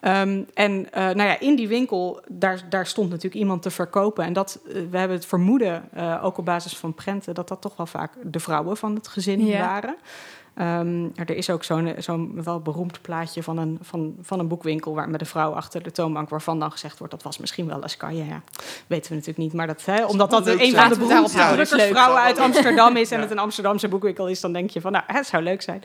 Ehm, 0.00 0.42
en 0.54 0.92
eh, 0.92 1.02
nou 1.02 1.22
ja, 1.22 1.40
in 1.40 1.56
die 1.56 1.68
winkel, 1.68 2.22
daar, 2.28 2.66
daar 2.68 2.86
stond 2.86 3.08
natuurlijk 3.08 3.40
iemand 3.40 3.62
te 3.62 3.70
verkopen. 3.70 4.24
En 4.24 4.32
dat, 4.32 4.60
we 4.64 4.98
hebben 4.98 5.16
het 5.16 5.26
vermoeden, 5.26 5.82
ook 6.22 6.38
op 6.38 6.44
basis 6.44 6.76
van 6.76 6.94
prenten, 6.94 7.34
dat 7.34 7.48
dat 7.48 7.60
toch 7.60 7.76
wel 7.76 7.86
vaak 7.86 8.12
de 8.22 8.40
vrouwen 8.40 8.76
van 8.76 8.94
het 8.94 9.08
gezin 9.08 9.46
Ja. 9.46 9.66
waren. 9.66 9.96
Ehm, 10.54 11.04
er 11.14 11.30
is 11.36 11.50
ook 11.50 11.64
zo'n 11.64 11.94
zo'n 11.98 12.42
wel 12.42 12.60
beroemd 12.60 13.02
plaatje 13.02 13.42
van 13.42 13.58
een, 13.58 13.78
van, 13.82 14.14
van 14.20 14.38
een 14.38 14.48
boekwinkel 14.48 14.94
waar 14.94 15.08
met 15.08 15.20
een 15.20 15.26
vrouw 15.26 15.52
achter 15.52 15.82
de 15.82 15.90
toonbank, 15.90 16.28
waarvan 16.28 16.58
dan 16.58 16.70
gezegd 16.72 16.98
wordt 16.98 17.12
dat 17.12 17.22
was 17.22 17.38
misschien 17.38 17.66
wel 17.66 17.78
Lescaille. 17.78 18.24
Ja, 18.24 18.42
weten 18.86 19.08
we 19.10 19.16
natuurlijk 19.16 19.38
niet, 19.44 19.52
maar 19.52 19.66
dat, 19.66 19.84
hè, 19.84 20.04
omdat 20.04 20.30
dat 20.30 20.46
een 20.46 20.74
van 20.74 20.88
de 20.88 20.98
beroemdste 20.98 21.48
drukkersvrouwen 21.52 22.20
uit. 22.20 22.38
Amsterdam 22.38 22.96
is 22.96 23.10
en 23.10 23.16
Ja. 23.16 23.22
het 23.22 23.32
een 23.32 23.38
Amsterdamse 23.38 23.88
boekwinkel 23.88 24.28
is, 24.28 24.40
dan 24.40 24.52
denk 24.52 24.70
je 24.70 24.80
van 24.80 24.92
nou, 24.92 25.04
het 25.06 25.26
zou 25.26 25.42
leuk 25.42 25.62
zijn. 25.62 25.82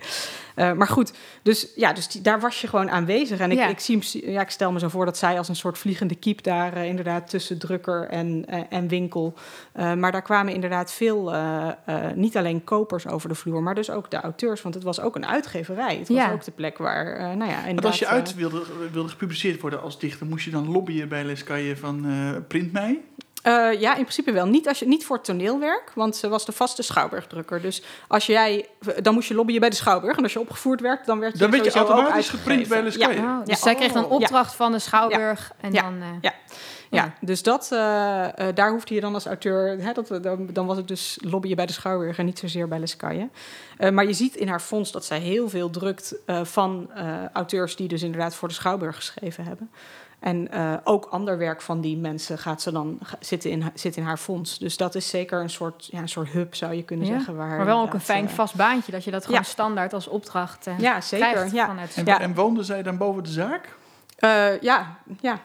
Eh, 0.55 0.71
maar 0.73 0.87
goed, 0.87 1.13
dus, 1.41 1.67
ja, 1.75 1.93
dus 1.93 2.07
die, 2.07 2.21
daar 2.21 2.39
was 2.39 2.61
je 2.61 2.67
gewoon 2.67 2.89
aanwezig. 2.91 3.39
En 3.39 3.51
ik, 3.51 3.57
Ja. 3.57 3.67
ik, 3.67 3.79
zie, 3.79 4.31
ja, 4.31 4.41
ik 4.41 4.49
stel 4.49 4.71
me 4.71 4.79
zo 4.79 4.87
voor 4.87 5.05
dat 5.05 5.17
zij 5.17 5.37
als 5.37 5.47
een 5.49 5.55
soort 5.55 5.77
vliegende 5.77 6.15
kiep 6.15 6.43
daar 6.43 6.73
eh, 6.73 6.85
inderdaad 6.85 7.29
tussen 7.29 7.57
drukker 7.59 8.07
en, 8.09 8.43
eh, 8.47 8.59
en 8.69 8.87
winkel. 8.87 9.33
Eh, 9.71 9.93
maar 9.93 10.11
daar 10.11 10.21
kwamen 10.21 10.53
inderdaad 10.53 10.91
veel, 10.91 11.33
eh, 11.33 11.67
eh, 11.85 11.95
niet 12.15 12.37
alleen 12.37 12.63
kopers 12.63 13.07
over 13.07 13.29
de 13.29 13.35
vloer, 13.35 13.63
maar 13.63 13.75
dus 13.75 13.89
ook 13.89 14.11
de 14.11 14.19
auteurs. 14.21 14.54
Want 14.61 14.75
het 14.75 14.83
was 14.83 14.99
ook 14.99 15.15
een 15.15 15.25
uitgeverij. 15.27 15.97
Het 15.97 16.07
was 16.07 16.17
Ja. 16.17 16.31
ook 16.31 16.43
de 16.43 16.51
plek 16.51 16.77
waar, 16.77 17.15
eh, 17.15 17.31
nou 17.35 17.51
ja, 17.51 17.63
Want 17.65 17.85
als 17.85 17.99
je 17.99 18.07
uit 18.07 18.35
wilde, 18.35 18.63
wilde 18.91 19.09
gepubliceerd 19.09 19.61
worden 19.61 19.81
als 19.81 19.99
dichter, 19.99 20.25
moest 20.25 20.45
je 20.45 20.51
dan 20.51 20.71
lobbyen 20.71 21.09
bij 21.09 21.23
Lescaille 21.23 21.77
van 21.77 22.05
eh, 22.05 22.41
print 22.47 22.71
mij? 22.71 23.01
Eh, 23.41 23.79
ja, 23.79 23.89
in 23.95 24.01
principe 24.01 24.31
wel. 24.31 24.45
Niet, 24.45 24.67
als 24.67 24.79
je, 24.79 24.87
niet 24.87 25.05
voor 25.05 25.21
toneelwerk, 25.21 25.91
want 25.95 26.15
ze 26.15 26.27
was 26.29 26.45
de 26.45 26.51
vaste 26.51 26.81
Schouwburgdrukker. 26.83 27.61
Dus 27.61 27.83
als 28.07 28.25
jij, 28.25 28.65
dan 29.01 29.13
moest 29.13 29.27
je 29.27 29.33
lobbyen 29.35 29.59
bij 29.59 29.69
de 29.69 29.75
Schouwburg. 29.75 30.17
En 30.17 30.23
als 30.23 30.33
je 30.33 30.39
opgevoerd 30.39 30.81
werd, 30.81 31.05
dan 31.05 31.19
werd 31.19 31.33
je 31.33 31.39
Dan 31.39 31.51
werd 31.51 31.65
je 31.65 31.71
automatisch 31.71 32.29
geprint 32.29 32.67
bij. 32.67 32.83
Lescaille. 32.83 33.21
Ja. 33.21 33.39
Oh, 33.39 33.45
dus 33.45 33.55
Ja. 33.59 33.63
zij 33.63 33.75
kreeg 33.75 33.91
dan 33.91 34.05
Oh. 34.05 34.11
opdracht 34.11 34.55
van 34.55 34.71
de 34.71 34.79
Schouwburg 34.79 35.51
en 35.61 35.71
Ja. 35.73 35.81
dan... 35.81 36.01
eh, 36.01 36.07
Ja. 36.21 36.33
Ja, 36.95 37.13
dus 37.21 37.43
dat, 37.43 37.69
eh, 37.71 38.47
eh, 38.47 38.55
daar 38.55 38.71
hoefde 38.71 38.93
je 38.93 39.01
dan 39.01 39.13
als 39.13 39.25
auteur, 39.25 39.77
hè, 39.79 39.91
dat, 39.93 40.23
dan, 40.23 40.49
dan 40.53 40.65
was 40.65 40.77
het 40.77 40.87
dus 40.87 41.17
lobbyen 41.21 41.55
bij 41.55 41.65
de 41.65 41.73
Schouwburg 41.73 42.17
en 42.17 42.25
niet 42.25 42.39
zozeer 42.39 42.67
bij 42.67 42.79
Lescaille. 42.79 43.29
Eh 43.77 43.91
maar 43.91 44.05
je 44.05 44.13
ziet 44.13 44.35
in 44.35 44.47
haar 44.47 44.59
fonds 44.59 44.91
dat 44.91 45.05
zij 45.05 45.19
heel 45.19 45.49
veel 45.49 45.69
drukt 45.69 46.15
eh, 46.25 46.43
van 46.43 46.89
eh, 46.93 47.25
auteurs 47.33 47.75
die 47.75 47.87
dus 47.87 48.03
inderdaad 48.03 48.35
voor 48.35 48.47
de 48.47 48.53
Schouwburg 48.53 48.95
geschreven 48.95 49.43
hebben. 49.43 49.69
En 50.19 50.51
eh, 50.51 50.73
ook 50.83 51.05
ander 51.05 51.37
werk 51.37 51.61
van 51.61 51.81
die 51.81 51.97
mensen 51.97 52.37
gaat 52.37 52.61
ze 52.61 52.71
dan 52.71 52.99
zitten 53.19 53.49
in, 53.51 53.71
zit 53.73 53.97
in 53.97 54.03
haar 54.03 54.17
fonds. 54.17 54.57
Dus 54.57 54.77
dat 54.77 54.95
is 54.95 55.09
zeker 55.09 55.41
een 55.41 55.49
soort, 55.49 55.87
ja, 55.91 55.99
een 55.99 56.09
soort 56.09 56.29
hub, 56.29 56.55
zou 56.55 56.73
je 56.73 56.83
kunnen 56.83 57.07
Ja, 57.07 57.13
zeggen. 57.13 57.35
Waar 57.35 57.57
Maar 57.57 57.65
wel 57.65 57.81
ook 57.81 57.93
een 57.93 58.01
fijn 58.01 58.29
vast 58.29 58.55
baantje, 58.55 58.91
dat 58.91 59.03
je 59.03 59.11
dat 59.11 59.25
gewoon 59.25 59.39
ja. 59.39 59.45
standaard 59.45 59.93
als 59.93 60.07
opdracht 60.07 60.67
Ja, 60.77 61.01
zeker. 61.01 61.31
krijgt 61.31 61.51
Ja. 61.51 61.75
En, 61.95 62.05
Ja. 62.05 62.19
en 62.19 62.33
woonde 62.35 62.63
zij 62.63 62.83
dan 62.83 62.97
boven 62.97 63.23
de 63.23 63.29
zaak? 63.29 63.75
Eh, 64.15 64.61
ja, 64.61 64.97
ja. 65.21 65.39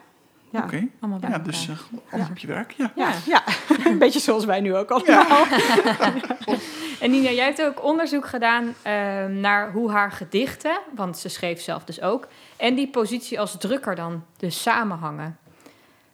Ja. 0.50 0.62
Oké. 0.62 0.86
Allemaal 1.00 1.18
bij 1.18 1.30
Ja, 1.30 1.38
dus 1.38 1.68
alles 2.10 2.28
op 2.28 2.38
je 2.38 2.46
werk. 2.46 2.74
Ja. 2.76 2.92
Ja, 2.94 3.12
ja. 3.26 3.42
een 3.84 3.98
beetje 3.98 4.20
zoals 4.20 4.44
wij 4.44 4.60
nu 4.60 4.76
ook 4.76 4.90
allemaal. 4.90 5.44
En 7.00 7.10
Nina, 7.10 7.30
jij 7.30 7.44
hebt 7.44 7.62
ook 7.62 7.84
onderzoek 7.84 8.26
gedaan 8.26 8.74
ehm, 8.82 9.40
naar 9.40 9.72
hoe 9.72 9.90
haar 9.90 10.12
gedichten, 10.12 10.78
want 10.94 11.18
ze 11.18 11.28
schreef 11.28 11.60
zelf 11.60 11.84
dus 11.84 12.00
ook, 12.00 12.28
en 12.56 12.74
die 12.74 12.88
positie 12.88 13.40
als 13.40 13.58
drukker 13.58 13.94
dan 13.94 14.24
dus 14.36 14.62
samenhangen. 14.62 15.38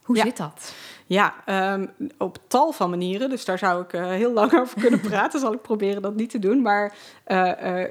Hoe 0.06 0.16
Ja. 0.16 0.22
zit 0.24 0.36
dat? 0.36 0.74
Ja, 1.06 1.34
ehm, 1.44 1.86
op 2.18 2.38
tal 2.46 2.72
van 2.72 2.90
manieren. 2.90 3.30
Dus 3.30 3.44
daar 3.44 3.58
zou 3.58 3.82
ik 3.82 3.92
eh, 3.92 4.06
heel 4.06 4.32
lang 4.32 4.52
over 4.60 4.80
kunnen 4.80 5.00
praten. 5.00 5.40
Zal 5.40 5.52
ik 5.52 5.62
proberen 5.62 6.02
dat 6.02 6.14
niet 6.14 6.30
te 6.30 6.38
doen. 6.38 6.62
Maar 6.62 6.94
eh, 7.24 7.82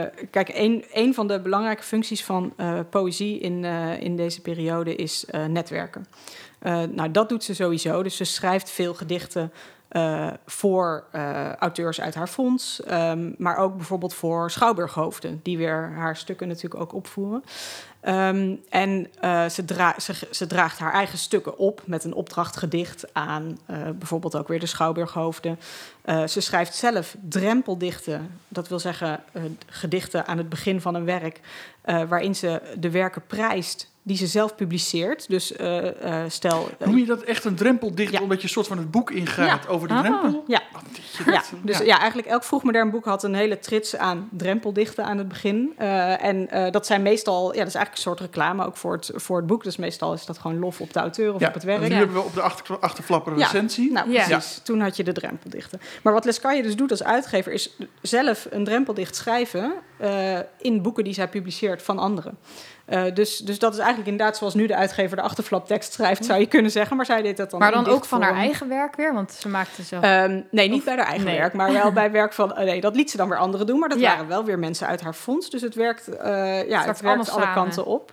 eh, 0.00 0.08
kijk, 0.30 0.50
een, 0.54 0.84
een 0.92 1.14
van 1.14 1.26
de 1.26 1.40
belangrijke 1.40 1.82
functies 1.82 2.24
van 2.24 2.54
poëzie 2.90 3.38
in, 3.38 3.64
in 4.00 4.16
deze 4.16 4.40
periode 4.40 4.94
is 4.94 5.24
netwerken. 5.48 6.06
Nou, 6.90 7.10
dat 7.10 7.28
doet 7.28 7.44
ze 7.44 7.54
sowieso. 7.54 8.02
Dus 8.02 8.16
ze 8.16 8.24
schrijft 8.24 8.70
veel 8.70 8.94
gedichten 8.94 9.52
eh, 9.92 10.28
voor 10.46 11.04
eh, 11.10 11.52
auteurs 11.52 12.00
uit 12.00 12.14
haar 12.14 12.26
fonds. 12.26 12.82
ehm, 12.82 13.32
maar 13.38 13.56
ook 13.56 13.76
bijvoorbeeld 13.76 14.14
voor 14.14 14.50
schouwburghoofden, 14.50 15.40
die 15.42 15.58
weer 15.58 15.92
haar 15.94 16.16
stukken 16.16 16.48
natuurlijk 16.48 16.82
ook 16.82 16.94
opvoeren. 16.94 17.44
Ehm, 18.00 18.54
en 18.68 19.06
eh, 19.20 19.48
ze, 19.48 19.94
ze, 19.98 20.14
ze 20.30 20.46
draagt 20.46 20.78
haar 20.78 20.92
eigen 20.92 21.18
stukken 21.18 21.58
op 21.58 21.82
met 21.84 22.04
een 22.04 22.14
opdrachtgedicht 22.14 23.14
aan 23.14 23.58
bijvoorbeeld 23.94 24.36
ook 24.36 24.48
weer 24.48 24.60
de 24.60 24.66
Schouwburghoofden. 24.66 25.58
Ze 26.26 26.40
schrijft 26.40 26.74
zelf 26.74 27.16
drempeldichten, 27.28 28.40
dat 28.48 28.68
wil 28.68 28.78
zeggen 28.78 29.20
gedichten 29.66 30.26
aan 30.26 30.38
het 30.38 30.48
begin 30.48 30.80
van 30.80 30.94
een 30.94 31.04
werk, 31.04 31.40
waarin 31.82 32.34
ze 32.34 32.62
de 32.78 32.90
werken 32.90 33.26
prijst 33.26 33.91
die 34.04 34.16
ze 34.16 34.26
zelf 34.26 34.54
publiceert. 34.54 35.28
Dus 35.28 35.52
eh, 35.56 36.22
eh, 36.22 36.30
stel. 36.30 36.68
Noem 36.84 36.98
je 36.98 37.04
dat 37.06 37.22
echt 37.22 37.44
een 37.44 37.54
drempeldicht, 37.54 38.12
Ja. 38.12 38.20
omdat 38.20 38.36
je 38.38 38.42
een 38.44 38.48
soort 38.52 38.66
van 38.66 38.78
het 38.78 38.90
boek 38.90 39.10
ingaat 39.10 39.62
Ja. 39.64 39.68
over 39.68 39.88
de 39.88 39.94
Ah. 39.94 40.00
drempel? 40.00 40.44
ja, 40.46 40.62
Wat 40.72 40.82
je 41.24 41.30
Ja, 41.32 41.42
dus 41.62 41.78
ja. 41.78 41.98
eigenlijk 41.98 42.28
elk 42.28 42.44
vroegmodern 42.44 42.90
boek 42.90 43.04
had 43.04 43.22
een 43.24 43.34
hele 43.34 43.58
trits 43.58 43.96
aan 43.96 44.28
drempeldichten 44.30 45.04
aan 45.04 45.18
het 45.18 45.28
begin. 45.28 45.72
Eh, 45.76 46.24
en 46.24 46.50
eh, 46.50 46.70
dat 46.72 46.86
zijn 46.86 47.02
meestal, 47.02 47.52
ja, 47.52 47.58
dat 47.58 47.66
is 47.68 47.74
eigenlijk 47.74 47.94
een 47.94 48.02
soort 48.02 48.20
reclame 48.20 48.66
ook 48.66 48.76
voor 48.76 48.92
het, 48.92 49.10
voor 49.14 49.36
het 49.36 49.46
boek. 49.46 49.64
Dus 49.64 49.76
meestal 49.76 50.12
is 50.12 50.26
dat 50.26 50.38
gewoon 50.38 50.58
lof 50.58 50.80
op 50.80 50.92
de 50.92 51.00
auteur 51.00 51.34
of 51.34 51.40
Ja, 51.40 51.48
op 51.48 51.54
het 51.54 51.62
werk. 51.62 51.80
en 51.82 51.88
nu 51.88 51.90
Ja. 51.92 51.98
hebben 51.98 52.16
we 52.16 52.22
op 52.22 52.34
de 52.34 52.42
achter, 52.42 52.78
achterflapper 52.78 53.32
een 53.32 53.38
Ja. 53.38 53.44
recensie. 53.44 53.92
Nou, 53.92 54.10
Ja. 54.10 54.24
precies. 54.26 54.60
Toen 54.62 54.80
had 54.80 54.96
je 54.96 55.04
de 55.04 55.12
drempeldichten. 55.12 55.80
Maar 56.02 56.12
wat 56.12 56.24
Lescaille 56.24 56.62
dus 56.62 56.76
doet 56.76 56.90
als 56.90 57.02
uitgever... 57.02 57.52
is 57.52 57.76
zelf 58.02 58.46
een 58.50 58.64
drempeldicht 58.64 59.16
schrijven... 59.16 59.72
eh, 60.02 60.38
in 60.58 60.82
boeken 60.82 61.04
die 61.04 61.14
zij 61.14 61.28
publiceert 61.28 61.82
van 61.82 61.98
anderen. 61.98 62.38
Eh, 62.84 63.02
dus, 63.14 63.36
dus 63.38 63.58
dat 63.58 63.72
is 63.72 63.78
eigenlijk 63.78 64.08
inderdaad 64.10 64.36
zoals 64.36 64.54
nu 64.54 64.66
de 64.66 64.76
uitgever 64.76 65.16
de 65.16 65.22
achterflaptekst 65.22 65.92
schrijft... 65.92 66.24
zou 66.24 66.40
je 66.40 66.46
kunnen 66.46 66.70
zeggen, 66.70 66.96
maar 66.96 67.06
zij 67.06 67.22
deed 67.22 67.36
dat 67.36 67.50
dan 67.50 67.60
Maar 67.60 67.72
dan 67.72 67.86
ook 67.86 68.04
van 68.04 68.22
haar 68.22 68.34
eigen 68.34 68.68
werk 68.68 68.96
weer, 68.96 69.14
want 69.14 69.32
ze 69.32 69.48
maakte 69.48 69.82
zelf... 69.82 70.02
Ehm, 70.04 70.40
nee, 70.50 70.68
niet 70.68 70.78
Of- 70.78 70.84
bij 70.84 70.96
haar 70.96 71.06
eigen 71.06 71.26
nee. 71.26 71.38
werk, 71.38 71.52
maar 71.52 71.72
wel 71.72 71.92
bij 71.92 72.10
werk 72.20 72.32
van... 72.32 72.54
eh, 72.56 72.64
nee, 72.64 72.80
dat 72.80 72.96
liet 72.96 73.10
ze 73.10 73.16
dan 73.16 73.28
weer 73.28 73.38
anderen 73.38 73.66
doen, 73.66 73.78
maar 73.78 73.88
dat 73.88 74.00
Ja. 74.00 74.10
waren 74.10 74.28
wel 74.28 74.44
weer 74.44 74.58
mensen 74.58 74.86
uit 74.86 75.00
haar 75.00 75.14
fonds. 75.14 75.50
Dus 75.50 75.60
het 75.62 75.74
werkt, 75.74 76.08
eh, 76.08 76.24
ja, 76.68 76.84
het 76.84 76.88
allemaal 76.88 77.02
werkt 77.16 77.30
alle 77.30 77.40
samen. 77.42 77.54
kanten 77.54 77.84
op. 77.84 78.12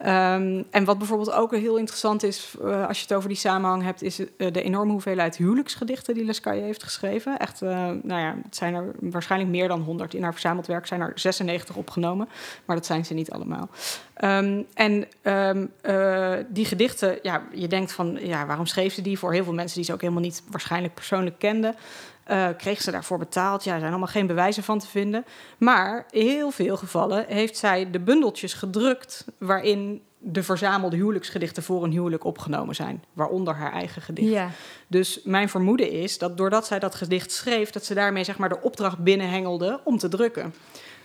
Ehm, 0.00 0.62
en 0.70 0.84
wat 0.84 0.98
bijvoorbeeld 0.98 1.32
ook 1.32 1.56
heel 1.56 1.76
interessant 1.76 2.22
is, 2.22 2.54
eh, 2.62 2.86
als 2.86 2.96
je 2.96 3.02
het 3.02 3.14
over 3.14 3.28
die 3.28 3.38
samenhang 3.38 3.82
hebt... 3.82 4.02
is 4.02 4.18
eh, 4.18 4.26
de 4.52 4.62
enorme 4.62 4.92
hoeveelheid 4.92 5.36
huwelijksgedichten 5.36 6.14
die 6.14 6.24
Lescaille 6.24 6.62
heeft 6.62 6.82
geschreven. 6.82 7.38
Echt, 7.38 7.62
eh, 7.62 7.70
nou 8.02 8.20
ja, 8.20 8.34
het 8.44 8.56
zijn 8.56 8.74
er 8.74 8.94
waarschijnlijk 9.00 9.50
meer 9.50 9.68
dan 9.68 9.80
100. 9.80 10.14
In 10.14 10.22
haar 10.22 10.32
verzameld 10.32 10.66
werk 10.66 10.86
zijn 10.86 11.00
er 11.00 11.12
96 11.14 11.76
opgenomen, 11.76 12.28
maar 12.64 12.76
dat 12.76 12.86
zijn 12.86 13.04
ze 13.04 13.14
niet 13.14 13.30
allemaal. 13.30 13.68
Ehm, 14.14 14.62
en 14.74 15.06
ehm, 15.22 15.66
eh, 15.80 16.32
die 16.48 16.64
gedichten, 16.64 17.18
ja, 17.22 17.42
je 17.54 17.68
denkt 17.68 17.92
van, 17.92 18.18
ja, 18.22 18.46
waarom 18.46 18.66
schreef 18.66 18.94
ze 18.94 19.02
die? 19.02 19.18
Voor 19.18 19.32
heel 19.32 19.44
veel 19.44 19.52
mensen 19.52 19.76
die 19.76 19.84
ze 19.84 19.92
ook 19.92 20.00
helemaal 20.00 20.22
niet 20.22 20.42
waarschijnlijk 20.50 20.94
persoonlijk 20.94 21.38
kenden. 21.38 21.74
Eh 22.30 22.48
kreeg 22.56 22.80
ze 22.82 22.90
daarvoor 22.90 23.18
betaald? 23.18 23.64
Ja, 23.64 23.72
er 23.72 23.78
zijn 23.78 23.90
allemaal 23.90 24.08
geen 24.08 24.26
bewijzen 24.26 24.62
van 24.62 24.78
te 24.78 24.86
vinden. 24.86 25.24
Maar 25.58 26.06
in 26.10 26.26
heel 26.28 26.50
veel 26.50 26.76
gevallen 26.76 27.24
heeft 27.28 27.56
zij 27.56 27.90
de 27.90 28.00
bundeltjes 28.00 28.52
gedrukt... 28.54 29.24
waarin 29.38 30.02
de 30.18 30.42
verzamelde 30.42 30.96
huwelijksgedichten 30.96 31.62
voor 31.62 31.84
een 31.84 31.90
huwelijk 31.90 32.24
opgenomen 32.24 32.74
zijn. 32.74 33.04
Waaronder 33.12 33.54
haar 33.54 33.72
eigen 33.72 34.02
gedicht. 34.02 34.28
ja. 34.32 34.50
Dus 34.86 35.20
mijn 35.24 35.48
vermoeden 35.48 35.90
is 35.90 36.18
dat 36.18 36.36
doordat 36.36 36.66
zij 36.66 36.78
dat 36.78 36.94
gedicht 36.94 37.32
schreef... 37.32 37.70
dat 37.70 37.84
ze 37.84 37.94
daarmee 37.94 38.24
zeg 38.24 38.38
maar 38.38 38.48
de 38.48 38.60
opdracht 38.62 38.98
binnenhengelde 38.98 39.80
om 39.84 39.98
te 39.98 40.08
drukken. 40.08 40.54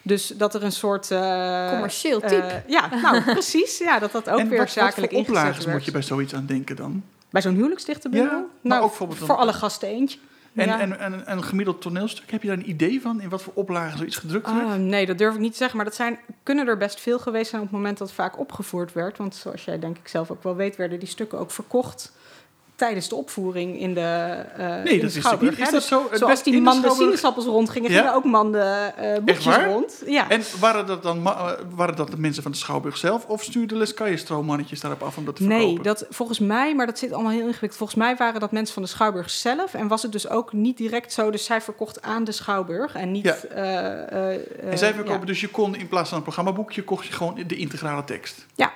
Dus 0.01 0.27
dat 0.27 0.55
er 0.55 0.63
een 0.63 0.72
soort... 0.72 1.12
eh, 1.12 1.70
Commercieel 1.70 2.22
eh, 2.22 2.29
type. 2.29 2.63
ja, 2.67 2.89
nou 3.01 3.22
precies. 3.34 3.77
Ja, 3.77 4.00
dat 4.00 4.12
dat 4.12 4.29
ook 4.29 4.39
en 4.39 4.50
weer 4.50 4.58
wat, 4.58 4.74
wat 4.74 4.84
zakelijk 4.84 5.12
voor 5.12 5.20
ingezet 5.22 5.38
oplages 5.41 5.65
werd. 5.65 5.77
moet 5.77 5.86
je 5.86 5.91
bij 5.91 6.01
zoiets 6.01 6.34
aan 6.36 6.46
denken 6.46 6.75
dan? 6.75 7.03
Bij 7.29 7.41
zo'n 7.41 7.55
huwelijksdichtenbundel? 7.55 8.38
Ja, 8.38 8.46
nou, 8.62 8.82
ook 8.82 8.88
bijvoorbeeld 8.88 9.20
voor 9.20 9.27
dan- 9.27 9.38
alle 9.38 9.53
gasten 9.53 9.88
eentje. 9.89 10.20
En, 10.56 10.68
Ja. 10.68 10.80
en, 10.80 11.00
en, 11.00 11.26
en 11.26 11.38
een 11.38 11.44
gemiddeld 11.44 11.82
toneelstuk, 11.82 12.32
heb 12.32 12.42
je 12.42 12.48
daar 12.48 12.58
een 12.58 12.70
idee 12.70 13.02
van? 13.02 13.22
In 13.22 13.30
wat 13.30 13.42
voor 13.42 13.54
oplagen 13.56 13.98
zoiets 13.98 14.16
gedrukt 14.18 14.52
werd? 14.54 14.68
Ah, 14.68 14.76
nee, 14.76 15.06
dat 15.06 15.18
durf 15.18 15.34
ik 15.34 15.40
niet 15.40 15.52
te 15.52 15.58
zeggen. 15.58 15.78
Maar 15.78 15.86
dat 15.86 15.96
zijn, 15.96 16.20
kunnen 16.44 16.68
er 16.68 16.78
best 16.78 17.00
veel 17.00 17.20
geweest 17.20 17.50
zijn 17.50 17.62
op 17.62 17.68
het 17.68 17.78
moment 17.78 17.98
dat 17.98 18.08
het 18.08 18.16
vaak 18.18 18.40
opgevoerd 18.40 18.94
werd. 18.94 19.18
Want 19.18 19.36
zoals 19.36 19.66
jij 19.66 19.80
denk 19.80 19.98
ik 19.98 20.08
zelf 20.08 20.32
ook 20.32 20.44
wel 20.44 20.56
weet, 20.56 20.76
werden 20.76 21.00
die 21.00 21.08
stukken 21.08 21.40
ook 21.40 21.52
verkocht 21.52 22.12
tijdens 22.75 23.10
de 23.10 23.15
opvoering 23.15 23.79
in 23.79 23.94
de 23.94 24.46
uh, 24.60 24.84
Nee, 24.84 24.94
in 24.94 25.01
dat 25.01 25.13
de 25.13 25.20
Schouwburg, 25.20 25.51
niet. 25.51 25.60
Is 25.60 25.65
dat 25.65 25.79
Dus 25.79 25.88
zo? 25.88 26.08
Het 26.10 26.20
Zoals 26.20 26.44
die 26.44 26.53
de 26.53 26.60
manden 26.60 26.82
Schouwburg? 26.82 27.08
sinaasappels 27.08 27.46
rondgingen, 27.46 27.91
Ja? 27.91 27.98
gingen 27.98 28.13
ook 28.13 28.24
manden 28.24 28.98
eh 28.98 29.24
boekjes 29.24 29.55
rond. 29.55 30.01
Ja. 30.05 30.29
En 30.29 30.41
waren 30.60 30.86
dat 30.86 31.03
dan 31.03 31.25
eh, 31.25 31.51
waren 31.75 31.96
dat 31.96 32.12
de 32.12 32.17
mensen 32.17 32.44
van 32.44 32.51
de 32.51 32.58
Schouwburg 32.58 32.98
zelf? 32.98 33.25
Of 33.25 33.44
stuurde 33.44 33.75
Lescaille 33.75 34.17
stroommannetjes 34.17 34.79
daarop 34.79 35.03
af 35.03 35.17
om 35.17 35.25
dat 35.25 35.36
te 35.36 35.44
verkopen? 35.44 35.65
Nee, 35.67 35.82
dat, 35.82 36.05
volgens 36.10 36.39
mij, 36.39 36.75
maar 36.75 36.86
dat 36.86 37.00
zit 37.00 37.12
allemaal 37.12 37.32
heel 37.32 37.39
ingewikkeld. 37.39 37.75
Volgens 37.75 38.00
mij 38.00 38.15
waren 38.15 38.39
dat 38.39 38.51
mensen 38.51 38.74
van 38.74 38.84
de 38.84 38.89
Schouwburg 38.89 39.29
zelf. 39.29 39.74
En 39.74 39.88
was 39.88 40.01
het 40.01 40.12
dus 40.12 40.29
ook 40.29 40.53
niet 40.53 40.77
direct 40.77 41.13
zo. 41.13 41.29
Dus 41.32 41.46
zij 41.46 41.62
verkocht 41.62 42.01
aan 42.01 42.24
de 42.24 42.32
Schouwburg 42.32 42.96
en 42.96 43.12
niet... 43.12 43.24
Ja. 43.24 43.36
En 44.65 44.77
zij 44.77 44.94
verkopen, 44.94 45.20
ja. 45.20 45.25
dus 45.25 45.41
je 45.41 45.48
kon 45.48 45.75
in 45.75 45.88
plaats 45.88 46.08
van 46.10 46.17
een 46.17 46.24
programmaboekje, 46.24 46.84
kocht 46.84 47.05
je 47.05 47.13
gewoon 47.13 47.44
de 47.48 47.55
integrale 47.55 48.03
tekst. 48.03 48.46
Ja, 48.55 48.74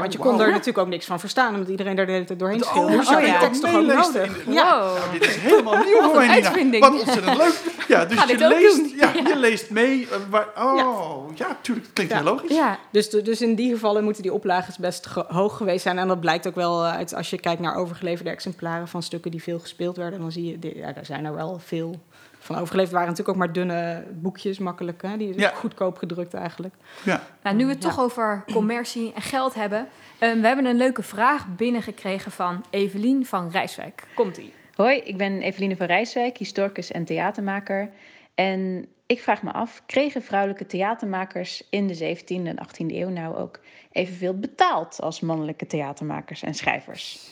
want 0.00 0.12
je 0.12 0.18
Oh, 0.18 0.24
kon 0.24 0.40
er 0.40 0.50
natuurlijk 0.50 0.78
ook 0.78 0.88
niks 0.88 1.06
van 1.06 1.20
verstaan... 1.20 1.54
omdat 1.54 1.68
iedereen 1.68 1.96
daar 1.96 2.06
de 2.06 2.12
hele 2.12 2.24
tijd 2.24 2.38
doorheen 2.38 2.62
Oh, 2.64 2.68
schreeuwde. 2.70 2.96
Dus 2.96 3.08
ja, 3.08 3.18
je 3.18 3.30
had 3.30 3.32
ja. 3.32 3.38
die 3.38 3.48
tekst 3.48 3.60
toch 3.62 3.74
ook 3.74 3.86
nodig. 3.86 4.44
Ja. 4.46 4.80
Wow. 4.80 4.96
Nou, 4.98 5.10
dit 5.12 5.22
is 5.28 5.36
helemaal 5.36 5.76
nieuw 5.84 6.02
voor 6.02 6.22
een 6.22 6.70
mij. 6.70 6.80
Wat 6.80 6.92
ontzettend 6.92 7.36
leuk. 7.36 7.60
Ja, 7.88 8.04
dus 8.04 8.18
Ga 8.18 8.26
je 8.26 8.36
dit 8.36 8.44
ook 8.44 8.52
leest, 8.52 8.76
doen. 8.76 8.92
ja, 8.96 9.10
je 9.28 9.36
leest 9.36 9.70
mee. 9.70 10.08
eh, 10.10 10.16
waar, 10.30 10.46
oh, 10.58 11.30
ja, 11.34 11.56
tuurlijk, 11.60 11.86
klinkt 11.92 12.12
Ja. 12.12 12.18
heel 12.22 12.28
logisch. 12.32 12.50
Ja, 12.56 12.78
Dus, 12.90 13.08
dus 13.10 13.40
in 13.40 13.54
die 13.54 13.70
gevallen 13.72 14.04
moeten 14.04 14.22
die 14.22 14.32
oplages 14.32 14.78
best 14.78 15.06
hoog 15.28 15.56
geweest 15.56 15.82
zijn. 15.82 15.98
En 15.98 16.08
dat 16.08 16.20
blijkt 16.20 16.46
ook 16.48 16.54
wel 16.54 16.84
uit 16.84 17.14
als 17.14 17.30
je 17.30 17.40
kijkt 17.40 17.60
naar 17.60 17.74
overgeleverde 17.76 18.30
exemplaren 18.30 18.88
van 18.88 19.02
stukken 19.02 19.30
die 19.30 19.42
veel 19.42 19.58
gespeeld 19.58 19.96
werden. 19.96 20.20
Dan 20.20 20.32
zie 20.32 20.58
je, 20.60 20.72
ja, 20.76 20.92
daar 20.92 21.06
zijn 21.06 21.24
er 21.24 21.34
wel 21.34 21.60
veel 21.64 22.00
van 22.42 22.56
overgeleverd. 22.56 22.90
Het 22.90 22.90
waren 23.00 23.08
natuurlijk 23.08 23.28
ook 23.28 23.44
maar 23.44 23.52
dunne 23.52 24.04
boekjes, 24.12 24.58
makkelijk. 24.58 25.02
Hè? 25.02 25.16
Die 25.16 25.38
Ja. 25.38 25.48
goedkoop 25.48 25.96
gedrukt 25.96 26.34
eigenlijk. 26.34 26.74
Ja. 27.04 27.22
nou, 27.42 27.56
nu 27.56 27.64
we 27.64 27.70
het 27.72 27.82
Ja. 27.82 27.88
toch 27.88 28.00
over 28.00 28.44
commercie 28.52 29.12
en 29.14 29.22
geld 29.22 29.54
hebben. 29.54 29.88
ehm, 30.18 30.40
we 30.40 30.46
hebben 30.46 30.64
een 30.64 30.76
leuke 30.76 31.02
vraag 31.02 31.46
binnengekregen 31.56 32.30
van 32.32 32.64
Evelien 32.70 33.26
van 33.26 33.50
Rijswijk. 33.50 34.06
Komt-ie. 34.14 34.52
Hoi, 34.74 34.96
ik 34.98 35.16
ben 35.16 35.40
Eveline 35.42 35.76
van 35.76 35.86
Rijswijk, 35.86 36.36
historicus 36.38 36.90
en 36.90 37.04
theatermaker. 37.04 37.90
En 38.34 38.86
ik 39.06 39.20
vraag 39.22 39.42
me 39.42 39.52
af, 39.52 39.82
kregen 39.86 40.22
vrouwelijke 40.22 40.66
theatermakers 40.66 41.62
in 41.70 41.86
de 41.86 41.94
17e 41.94 42.46
en 42.48 42.58
18e 42.58 42.94
eeuw 42.94 43.08
nou 43.08 43.36
ook 43.36 43.60
evenveel 43.92 44.38
betaald 44.38 45.00
als 45.00 45.20
mannelijke 45.20 45.66
theatermakers 45.66 46.42
en 46.42 46.54
schrijvers? 46.54 47.30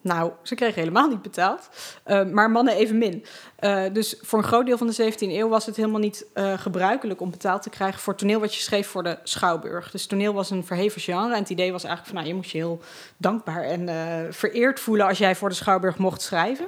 Nou, 0.00 0.32
ze 0.42 0.54
kregen 0.54 0.80
helemaal 0.80 1.08
niet 1.08 1.22
betaald, 1.22 1.68
eh, 2.02 2.24
maar 2.24 2.50
mannen 2.50 2.74
evenmin. 2.74 3.24
Eh 3.56 3.84
dus 3.92 4.16
voor 4.20 4.38
een 4.38 4.44
groot 4.44 4.66
deel 4.66 4.78
van 4.78 4.86
de 4.86 4.92
17e 4.92 5.32
eeuw 5.32 5.48
was 5.48 5.66
het 5.66 5.76
helemaal 5.76 6.00
niet 6.00 6.26
eh, 6.34 6.58
gebruikelijk 6.58 7.20
om 7.20 7.30
betaald 7.30 7.62
te 7.62 7.70
krijgen 7.70 8.00
voor 8.00 8.14
toneel 8.14 8.40
wat 8.40 8.54
je 8.54 8.60
schreef 8.60 8.88
voor 8.88 9.02
de 9.02 9.18
schouwburg. 9.22 9.90
Dus 9.90 10.06
toneel 10.06 10.32
was 10.32 10.50
een 10.50 10.64
verheven 10.64 11.00
genre 11.00 11.34
en 11.34 11.40
het 11.40 11.50
idee 11.50 11.72
was 11.72 11.84
eigenlijk 11.84 12.14
van, 12.14 12.16
nou, 12.16 12.28
je 12.28 12.40
moest 12.40 12.50
je 12.50 12.58
heel 12.58 12.80
dankbaar 13.16 13.62
en 13.62 13.88
vereerd 14.34 14.80
voelen 14.80 15.06
als 15.06 15.18
jij 15.18 15.36
voor 15.36 15.48
de 15.48 15.54
schouwburg 15.54 15.98
mocht 15.98 16.22
schrijven. 16.22 16.66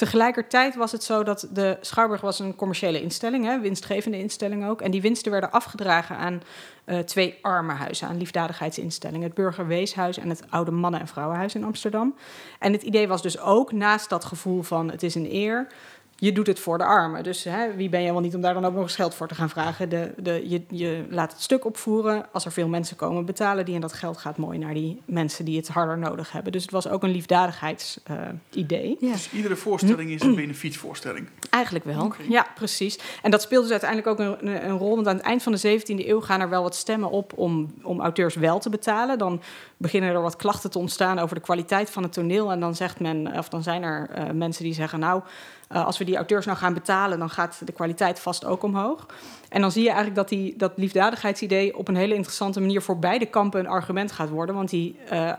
Tegelijkertijd 0.00 0.74
was 0.74 0.92
het 0.92 1.04
zo 1.04 1.22
dat 1.22 1.48
de 1.52 1.78
schouwburg 1.80 2.20
was 2.20 2.38
een 2.38 2.56
commerciële 2.56 3.02
instelling, 3.02 3.44
hè, 3.44 3.60
winstgevende 3.60 4.18
instelling 4.18 4.66
ook, 4.66 4.80
en 4.80 4.90
die 4.90 5.00
winsten 5.00 5.32
werden 5.32 5.50
afgedragen 5.50 6.16
aan 6.16 6.42
eh, 6.84 6.98
twee 6.98 7.38
armenhuizen, 7.42 8.08
aan 8.08 8.16
liefdadigheidsinstellingen, 8.16 9.26
het 9.26 9.34
Burgerweeshuis 9.34 10.18
en 10.18 10.28
het 10.28 10.42
Oude 10.50 10.70
Mannen- 10.70 11.00
en 11.00 11.08
Vrouwenhuis 11.08 11.54
in 11.54 11.64
Amsterdam. 11.64 12.14
En 12.58 12.72
het 12.72 12.82
idee 12.82 13.08
was 13.08 13.22
dus 13.22 13.38
ook, 13.40 13.72
naast 13.72 14.08
dat 14.08 14.24
gevoel 14.24 14.62
van 14.62 14.90
het 14.90 15.02
is 15.02 15.14
een 15.14 15.34
eer, 15.34 15.66
je 16.20 16.32
doet 16.32 16.46
het 16.46 16.60
voor 16.60 16.78
de 16.78 16.84
armen. 16.84 17.22
Dus 17.22 17.44
hè, 17.44 17.74
wie 17.76 17.88
ben 17.88 18.02
je 18.02 18.12
wel 18.12 18.20
niet 18.20 18.34
om 18.34 18.40
daar 18.40 18.54
dan 18.54 18.64
ook 18.64 18.74
nog 18.74 18.82
eens 18.82 18.94
geld 18.94 19.14
voor 19.14 19.28
te 19.28 19.34
gaan 19.34 19.48
vragen? 19.48 19.88
De, 19.88 20.12
de, 20.16 20.48
je, 20.48 20.62
je 20.68 21.04
laat 21.10 21.32
het 21.32 21.40
stuk 21.40 21.64
opvoeren. 21.64 22.26
Als 22.32 22.44
er 22.44 22.52
veel 22.52 22.68
mensen 22.68 22.96
komen, 22.96 23.24
betalen 23.24 23.64
die. 23.64 23.74
En 23.74 23.80
dat 23.80 23.92
geld 23.92 24.16
gaat 24.16 24.36
mooi 24.36 24.58
naar 24.58 24.74
die 24.74 25.02
mensen 25.04 25.44
die 25.44 25.56
het 25.56 25.68
harder 25.68 25.98
nodig 25.98 26.32
hebben. 26.32 26.52
Dus 26.52 26.62
het 26.62 26.70
was 26.70 26.88
ook 26.88 27.02
een 27.02 27.10
liefdadigheidsidee. 27.10 28.96
Ja. 29.00 29.12
Dus 29.12 29.30
iedere 29.32 29.56
voorstelling 29.56 30.10
is 30.10 30.22
een 30.22 30.34
benefietvoorstelling. 30.34 31.28
Eigenlijk 31.50 31.84
wel, 31.84 32.12
ja, 32.28 32.46
precies. 32.54 32.98
En 33.22 33.30
dat 33.30 33.42
speelde 33.42 33.68
dus 33.68 33.80
uiteindelijk 33.80 34.10
ook 34.10 34.18
een, 34.18 34.48
een, 34.48 34.64
een 34.68 34.78
rol. 34.78 34.94
Want 34.94 35.06
aan 35.06 35.16
het 35.16 35.24
eind 35.24 35.42
van 35.42 35.52
de 35.52 35.80
17e 35.80 36.06
eeuw 36.06 36.20
gaan 36.20 36.40
er 36.40 36.48
wel 36.48 36.62
wat 36.62 36.74
stemmen 36.74 37.10
op 37.10 37.32
om, 37.36 37.74
om 37.82 38.00
auteurs 38.00 38.34
wel 38.34 38.58
te 38.58 38.70
betalen. 38.70 39.18
Dan 39.18 39.42
beginnen 39.76 40.14
er 40.14 40.22
wat 40.22 40.36
klachten 40.36 40.70
te 40.70 40.78
ontstaan 40.78 41.18
over 41.18 41.34
de 41.34 41.42
kwaliteit 41.42 41.90
van 41.90 42.02
het 42.02 42.12
toneel. 42.12 42.50
En 42.52 42.60
dan 42.60 42.74
zegt 42.74 43.00
men, 43.00 43.38
of 43.38 43.48
dan 43.48 43.62
zijn 43.62 43.82
er 43.82 44.10
eh, 44.10 44.30
mensen 44.30 44.64
die 44.64 44.74
zeggen, 44.74 44.98
nou, 44.98 45.22
eh, 45.70 45.86
als 45.86 45.98
we 45.98 46.04
die 46.04 46.16
auteurs 46.16 46.46
nou 46.46 46.58
gaan 46.58 46.74
betalen, 46.74 47.18
dan 47.18 47.30
gaat 47.30 47.62
de 47.64 47.72
kwaliteit 47.72 48.20
vast 48.20 48.44
ook 48.44 48.62
omhoog. 48.62 49.06
En 49.48 49.60
dan 49.60 49.72
zie 49.72 49.82
je 49.82 49.88
eigenlijk 49.88 50.16
dat 50.16 50.28
die, 50.28 50.54
dat 50.56 50.72
liefdadigheidsidee 50.76 51.76
op 51.76 51.88
een 51.88 51.96
hele 51.96 52.14
interessante 52.14 52.60
manier 52.60 52.82
voor 52.82 52.98
beide 52.98 53.26
kampen 53.26 53.60
een 53.60 53.66
argument 53.66 54.12
gaat 54.12 54.28
worden. 54.28 54.54
Want 54.54 54.70
die 54.70 54.98
eh, 55.08 55.28
eh, 55.28 55.36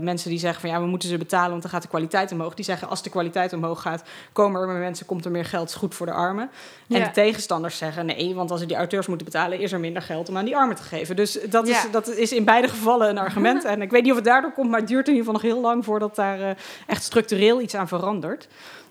mensen 0.00 0.30
die 0.30 0.38
zeggen 0.38 0.60
van 0.60 0.70
ja, 0.70 0.80
we 0.80 0.86
moeten 0.86 1.08
ze 1.08 1.18
betalen, 1.18 1.50
want 1.50 1.62
dan 1.62 1.70
gaat 1.70 1.82
de 1.82 1.88
kwaliteit 1.88 2.32
omhoog. 2.32 2.54
Die 2.54 2.64
zeggen 2.64 2.88
als 2.88 3.02
de 3.02 3.10
kwaliteit 3.10 3.52
omhoog 3.52 3.82
gaat, 3.82 4.02
komen 4.32 4.60
er 4.60 4.66
meer 4.68 4.78
mensen, 4.78 5.06
komt 5.06 5.24
er 5.24 5.30
meer 5.30 5.44
geld, 5.44 5.68
is 5.68 5.74
goed 5.74 5.94
voor 5.94 6.06
de 6.06 6.12
armen. 6.12 6.50
En 6.88 7.02
de 7.02 7.10
tegenstanders 7.10 7.78
zeggen 7.78 8.06
nee, 8.06 8.34
want 8.34 8.50
als 8.50 8.60
we 8.60 8.66
die 8.66 8.76
auteurs 8.76 9.06
moeten 9.06 9.26
betalen, 9.26 9.58
is 9.58 9.72
er 9.72 9.80
minder 9.80 10.02
geld 10.02 10.28
om 10.28 10.36
aan 10.36 10.44
die 10.44 10.56
armen 10.56 10.76
te 10.76 10.82
geven. 10.82 11.16
Dus 11.16 11.38
dat, 11.50 11.68
Ja. 11.68 11.84
is, 11.84 11.90
dat 11.90 12.08
is 12.08 12.32
in 12.32 12.44
beide 12.44 12.68
gevallen 12.68 13.08
een 13.08 13.18
argument. 13.18 13.64
En 13.78 13.82
ik 13.82 13.90
weet 13.90 14.02
niet 14.02 14.10
of 14.10 14.16
het 14.16 14.26
daardoor 14.26 14.52
komt, 14.52 14.70
maar 14.70 14.78
het 14.80 14.88
duurt 14.88 15.08
in 15.08 15.14
ieder 15.14 15.26
geval 15.26 15.40
nog 15.42 15.52
heel 15.52 15.62
lang 15.62 15.84
voordat 15.84 16.14
daar 16.14 16.56
echt 16.86 17.02
structureel 17.02 17.60
iets 17.60 17.74
aan 17.74 17.88
verandert. 17.88 18.48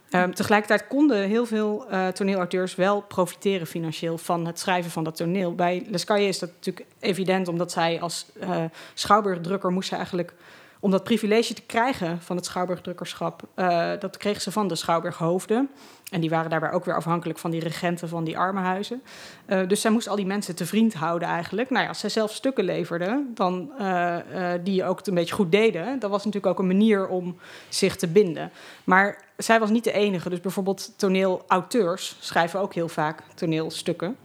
Ehm, 0.10 0.32
tegelijkertijd 0.32 0.88
konden 0.88 1.28
heel 1.28 1.46
veel 1.46 1.86
eh 1.90 2.08
toneelauteurs 2.08 2.76
wel 2.76 3.02
profiteren 3.02 3.68
financieel 3.68 4.18
van 4.18 4.46
het 4.46 4.60
schrijven 4.60 4.92
van 4.92 5.04
dat 5.04 5.16
toneel. 5.16 5.56
Bij 5.56 5.86
Lescaille 5.90 6.28
is 6.28 6.40
dat 6.40 6.50
natuurlijk 6.56 6.86
evident, 7.00 7.48
omdat 7.48 7.72
zij 7.72 8.02
als 8.02 8.26
eh 8.40 8.64
schouwburgdrukker 8.94 9.72
moest 9.72 9.92
eigenlijk 9.94 10.34
om 10.80 10.92
dat 10.92 11.04
privilege 11.04 11.54
te 11.54 11.62
krijgen 11.62 12.22
van 12.22 12.36
het 12.36 12.46
schouwburgdrukkerschap, 12.46 13.42
eh, 13.54 13.92
dat 14.00 14.18
kreeg 14.18 14.42
ze 14.42 14.52
van 14.52 14.68
de 14.68 14.76
schouwburghoofden. 14.76 15.70
En 16.12 16.22
die 16.22 16.30
waren 16.30 16.50
daarbij 16.50 16.72
ook 16.72 16.86
weer 16.86 16.96
afhankelijk 16.96 17.40
van 17.40 17.52
die 17.52 17.60
regenten 17.60 18.10
van 18.10 18.24
die 18.24 18.38
armenhuizen. 18.38 19.02
Eh, 19.46 19.68
dus 19.68 19.82
zij 19.82 19.92
moest 19.92 20.08
al 20.08 20.16
die 20.16 20.26
mensen 20.26 20.56
te 20.56 20.66
vriend 20.66 20.94
houden 20.94 21.28
eigenlijk. 21.28 21.70
Nou 21.70 21.82
ja, 21.82 21.90
als 21.90 22.00
zij 22.00 22.10
zelf 22.10 22.32
stukken 22.32 22.64
leverde, 22.64 23.26
dan, 23.34 23.72
eh, 23.78 24.16
die 24.64 24.86
ook 24.86 25.08
een 25.08 25.14
beetje 25.14 25.36
goed 25.36 25.52
deden... 25.52 26.00
dat 26.00 26.10
was 26.10 26.26
natuurlijk 26.26 26.54
ook 26.54 26.60
een 26.60 26.68
manier 26.68 27.08
om 27.08 27.38
zich 27.70 27.96
te 27.96 28.08
binden. 28.08 28.52
Maar 28.84 29.24
zij 29.38 29.60
was 29.60 29.70
niet 29.70 29.84
de 29.84 29.92
enige. 29.92 30.30
Dus 30.30 30.42
bijvoorbeeld 30.42 30.94
toneelauteurs 30.98 32.18
schrijven 32.20 32.60
ook 32.60 32.74
heel 32.74 32.90
vaak 32.90 33.24
toneelstukken. 33.36 34.18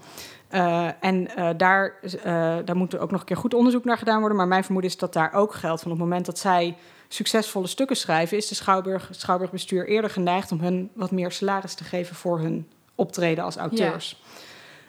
Eh, 0.52 0.88
en 1.00 1.36
eh, 1.36 1.48
daar, 1.56 1.94
eh, 2.22 2.56
daar 2.64 2.76
moet 2.76 2.92
er 2.92 3.00
ook 3.00 3.10
nog 3.10 3.20
een 3.20 3.26
keer 3.26 3.36
goed 3.36 3.54
onderzoek 3.54 3.84
naar 3.84 3.98
gedaan 3.98 4.18
worden. 4.18 4.36
Maar 4.36 4.48
mijn 4.48 4.64
vermoeden 4.64 4.90
is 4.90 4.96
dat 4.96 5.12
daar 5.12 5.32
ook 5.32 5.54
geldt. 5.54 5.82
Van 5.82 5.92
op 5.92 5.98
het 5.98 6.06
moment 6.06 6.26
dat 6.26 6.38
zij 6.38 6.76
succesvolle 7.08 7.66
stukken 7.66 7.96
schrijven, 7.96 8.36
is 8.36 8.48
de 8.48 8.54
Schouwburg, 8.54 9.08
het 9.08 9.20
Schouwburgbestuur 9.20 9.88
eerder 9.88 10.10
geneigd 10.10 10.52
om 10.52 10.60
hun 10.60 10.90
wat 10.94 11.10
meer 11.10 11.32
salaris 11.32 11.74
te 11.74 11.84
geven 11.84 12.16
voor 12.16 12.38
hun 12.38 12.68
optreden 12.94 13.44
als 13.44 13.56
auteurs. 13.56 14.22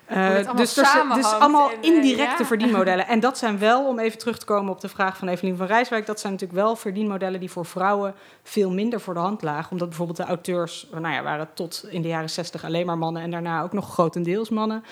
Allemaal 0.10 0.55
dus 0.55 0.74
dus 0.74 1.33
allemaal 1.33 1.69
en, 1.69 1.81
eh, 1.81 1.89
indirecte 1.89 2.41
ja. 2.41 2.45
verdienmodellen. 2.45 3.07
En 3.07 3.19
dat 3.19 3.38
zijn 3.38 3.60
wel, 3.60 3.88
om 3.88 4.00
even 4.00 4.19
terug 4.19 4.38
te 4.38 4.45
komen 4.45 4.72
op 4.72 4.81
de 4.81 4.89
vraag 4.89 5.17
van 5.17 5.27
Evelien 5.27 5.57
van 5.57 5.67
Rijswijk, 5.67 6.05
dat 6.05 6.19
zijn 6.19 6.33
natuurlijk 6.33 6.60
wel 6.60 6.75
verdienmodellen 6.75 7.39
die 7.39 7.51
voor 7.51 7.65
vrouwen 7.65 8.15
veel 8.43 8.72
minder 8.72 9.01
voor 9.01 9.13
de 9.13 9.19
hand 9.19 9.41
lagen. 9.41 9.72
Omdat 9.72 9.88
bijvoorbeeld 9.88 10.17
de 10.17 10.25
auteurs, 10.25 10.88
nou 10.91 11.13
ja, 11.13 11.24
waren 11.24 11.48
tot 11.53 11.86
in 11.89 12.01
de 12.01 12.07
jaren 12.07 12.29
zestig 12.29 12.63
alleen 12.63 12.86
maar 12.86 12.98
mannen 12.98 13.22
en 13.22 13.31
daarna 13.31 13.62
ook 13.62 13.74
nog 13.74 13.93
grotendeels 13.93 14.50
mannen. 14.50 14.83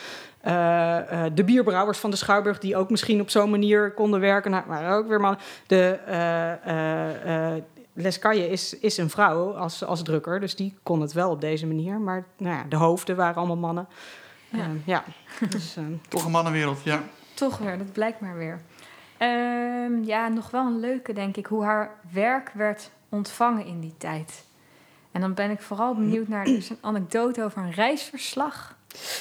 Eh, 0.42 1.26
eh, 1.26 1.32
de 1.34 1.44
bierbrouwers 1.44 1.98
van 1.98 2.10
de 2.10 2.16
Schouwburg, 2.16 2.60
die 2.60 2.76
ook 2.76 2.90
misschien 2.90 3.22
op 3.22 3.30
zo'n 3.30 3.50
manier 3.50 3.94
konden 3.94 4.20
werken, 4.20 4.52
nou, 4.52 4.64
waren 4.68 4.98
ook 4.98 5.08
weer 5.08 5.20
mannen. 5.20 5.40
De 5.68 6.00
eh 6.06 6.52
eh, 6.72 7.56
eh, 7.56 7.64
Lescaille 7.94 8.50
is, 8.50 8.80
is 8.80 8.98
een 8.98 9.10
vrouw 9.10 9.52
als, 9.52 9.86
als 9.86 10.04
drukker, 10.04 10.40
dus 10.40 10.56
die 10.56 10.76
kon 10.84 11.02
het 11.02 11.14
wel 11.14 11.32
op 11.32 11.42
deze 11.42 11.68
manier. 11.68 12.00
Maar 12.00 12.26
nou 12.38 12.56
ja, 12.56 12.66
de 12.70 12.76
hoofden 12.76 13.16
waren 13.16 13.36
allemaal 13.36 13.56
mannen. 13.56 13.88
Ja. 14.52 14.58
Ja, 14.58 14.70
ja. 14.86 15.04
Dus, 15.50 15.76
eh, 15.78 15.84
Toch 16.08 16.26
een 16.26 16.32
mannenwereld, 16.32 16.84
ja. 16.84 17.04
Toch 17.34 17.58
weer, 17.58 17.78
dat 17.78 17.92
blijkt 17.92 18.20
maar 18.20 18.38
weer. 18.38 18.62
Ehm, 19.18 20.04
ja, 20.04 20.28
nog 20.28 20.52
wel 20.52 20.66
een 20.66 20.80
leuke, 20.80 21.14
denk 21.14 21.38
ik, 21.38 21.46
hoe 21.46 21.64
haar 21.64 21.92
werk 22.12 22.52
werd 22.54 22.92
ontvangen 23.10 23.66
in 23.66 23.80
die 23.80 23.94
tijd. 23.98 24.46
En 25.12 25.22
dan 25.22 25.34
ben 25.34 25.52
ik 25.52 25.62
vooral 25.62 25.96
benieuwd 25.96 26.28
naar 26.28 26.48
is 26.48 26.70
een 26.70 26.78
anekdote 26.82 27.44
over 27.44 27.62
een 27.62 27.72
reisverslag. 27.72 28.76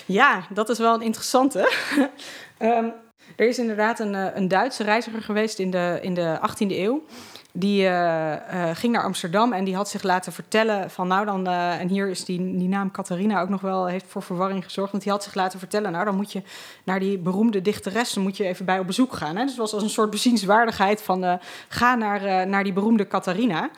Ja, 0.07 0.43
dat 0.51 0.69
is 0.69 0.79
wel 0.79 0.95
een 0.95 1.03
interessante. 1.03 1.69
Ehm, 2.59 2.89
er 3.37 3.49
is 3.49 3.59
inderdaad 3.59 3.99
een, 3.99 4.15
eh, 4.15 4.35
een 4.35 4.49
Duitse 4.49 4.85
reiziger 4.85 5.23
geweest 5.23 5.59
in 5.59 5.71
de, 5.71 5.99
in 6.03 6.15
de 6.15 6.39
18e 6.41 6.79
eeuw. 6.79 7.05
Die 7.52 7.87
eh, 7.87 8.69
eh, 8.71 8.76
ging 8.76 8.92
naar 8.92 9.04
Amsterdam 9.04 9.52
en 9.52 9.64
die 9.64 9.75
had 9.75 9.88
zich 9.88 10.02
laten 10.02 10.33
vertellen 10.33 10.90
van 10.90 11.09
nou 11.09 11.25
dan, 11.25 11.46
eh, 11.46 11.81
en 11.81 11.88
hier 11.88 12.09
is 12.09 12.25
die, 12.25 12.57
die 12.57 12.68
naam 12.68 12.90
Catharina 12.90 13.40
ook 13.40 13.48
nog 13.48 13.61
wel, 13.61 13.87
heeft 13.87 14.05
voor 14.09 14.22
verwarring 14.22 14.64
gezorgd. 14.64 14.90
Want 14.90 15.03
die 15.03 15.12
had 15.12 15.22
zich 15.22 15.35
laten 15.35 15.59
vertellen, 15.59 15.92
nou 15.92 16.05
dan 16.05 16.16
moet 16.16 16.33
je 16.33 16.42
naar 16.85 17.01
die 17.01 17.18
beroemde 17.18 17.62
dichteres, 17.62 18.14
moet 18.14 18.37
je 18.37 18.44
even 18.44 18.64
bij 18.64 18.79
op 18.79 18.87
bezoek 18.87 19.12
gaan. 19.12 19.37
Hè? 19.37 19.42
Dus 19.42 19.51
het 19.51 19.61
was 19.61 19.72
als 19.75 19.83
een 19.83 19.90
soort 19.90 20.11
bezienswaardigheid 20.11 21.03
van 21.03 21.40
ga 21.68 21.94
naar, 21.94 22.48
naar 22.48 22.64
die 22.64 22.72
beroemde 22.72 23.07
Catharina. 23.07 23.70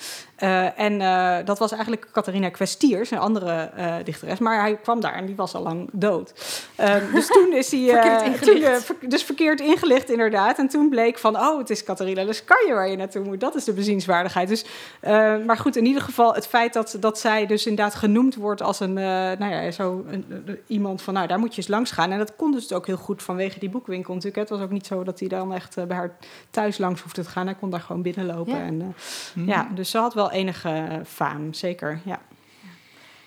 Eh, 0.43 0.79
en 0.81 1.01
eh, 1.01 1.37
dat 1.45 1.59
was 1.59 1.73
eigenlijk 1.73 2.07
Catharina 2.13 2.49
Kwestiers, 2.49 3.11
een 3.11 3.19
andere 3.19 3.71
eh, 3.77 3.95
dichteres. 4.05 4.39
Maar 4.39 4.61
hij 4.61 4.77
kwam 4.77 5.01
daar 5.01 5.15
en 5.15 5.27
die 5.27 5.37
was 5.37 5.55
al 5.55 5.63
lang 5.63 5.89
dood. 5.93 6.33
Ehm, 6.77 7.13
dus 7.15 7.27
toen 7.27 7.53
is 7.53 7.71
hij... 7.71 7.89
eh, 7.91 8.03
Verkeerd 8.03 8.23
ingelicht. 8.27 8.87
toen, 8.87 8.97
ver- 8.99 9.09
dus 9.09 9.23
verkeerd 9.23 9.61
ingelicht, 9.61 10.11
inderdaad. 10.11 10.59
En 10.59 10.69
toen 10.69 10.89
bleek 10.89 11.19
van, 11.19 11.37
oh, 11.37 11.59
het 11.59 11.71
is 11.71 11.85
Catharina 11.85 12.25
Lescaille 12.25 12.75
waar 12.75 12.89
je 12.89 12.97
naartoe 12.97 13.25
moet. 13.25 13.41
Dat 13.41 13.55
is 13.55 13.65
de 13.65 13.73
bezienswaardigheid. 13.73 14.49
Dus, 14.49 14.65
eh, 15.01 15.35
maar 15.47 15.57
goed, 15.57 15.77
in 15.77 15.87
ieder 15.87 16.03
geval 16.03 16.35
het 16.35 16.47
feit 16.47 16.73
dat, 16.73 16.97
dat 17.01 17.19
zij 17.19 17.47
dus 17.47 17.67
inderdaad 17.67 17.95
genoemd 17.95 18.35
wordt 18.35 18.63
als 18.63 18.81
een, 18.81 18.99
eh, 18.99 19.05
nou 19.39 19.47
ja, 19.53 19.71
zo 19.71 20.05
een, 20.09 20.25
een- 20.47 20.59
iemand 20.67 21.03
van, 21.03 21.15
nou, 21.15 21.27
daar 21.27 21.39
moet 21.39 21.51
je 21.55 21.61
eens 21.61 21.71
langs 21.71 21.91
gaan. 21.91 22.11
En 22.13 22.19
dat 22.19 22.37
kon 22.37 22.53
dus 22.53 22.73
ook 22.73 22.87
heel 22.87 22.97
goed 22.97 23.23
vanwege 23.23 23.59
die 23.59 23.71
boekwinkel 23.71 24.15
natuurlijk. 24.15 24.41
Het 24.49 24.59
was 24.59 24.61
ook 24.67 24.73
niet 24.73 24.87
zo 24.87 25.05
dat 25.05 25.19
hij 25.21 25.29
dan 25.29 25.55
echt 25.55 25.75
bij 25.89 25.97
haar 25.97 26.17
thuis 26.51 26.79
langs 26.79 27.01
hoefde 27.03 27.23
te 27.23 27.29
gaan. 27.31 27.47
Hij 27.47 27.55
kon 27.61 27.71
daar 27.71 27.81
gewoon 27.81 28.03
binnenlopen. 28.03 28.57
Ja. 28.57 28.63
En, 28.65 28.81
eh, 28.81 28.87
Hm. 29.33 29.49
ja, 29.49 29.69
dus 29.75 29.91
ze 29.91 29.99
had 29.99 30.15
wel 30.15 30.31
enige 30.33 30.69
eh, 30.69 30.97
faam, 31.07 31.53
zeker. 31.53 32.01
Ja. 32.05 32.21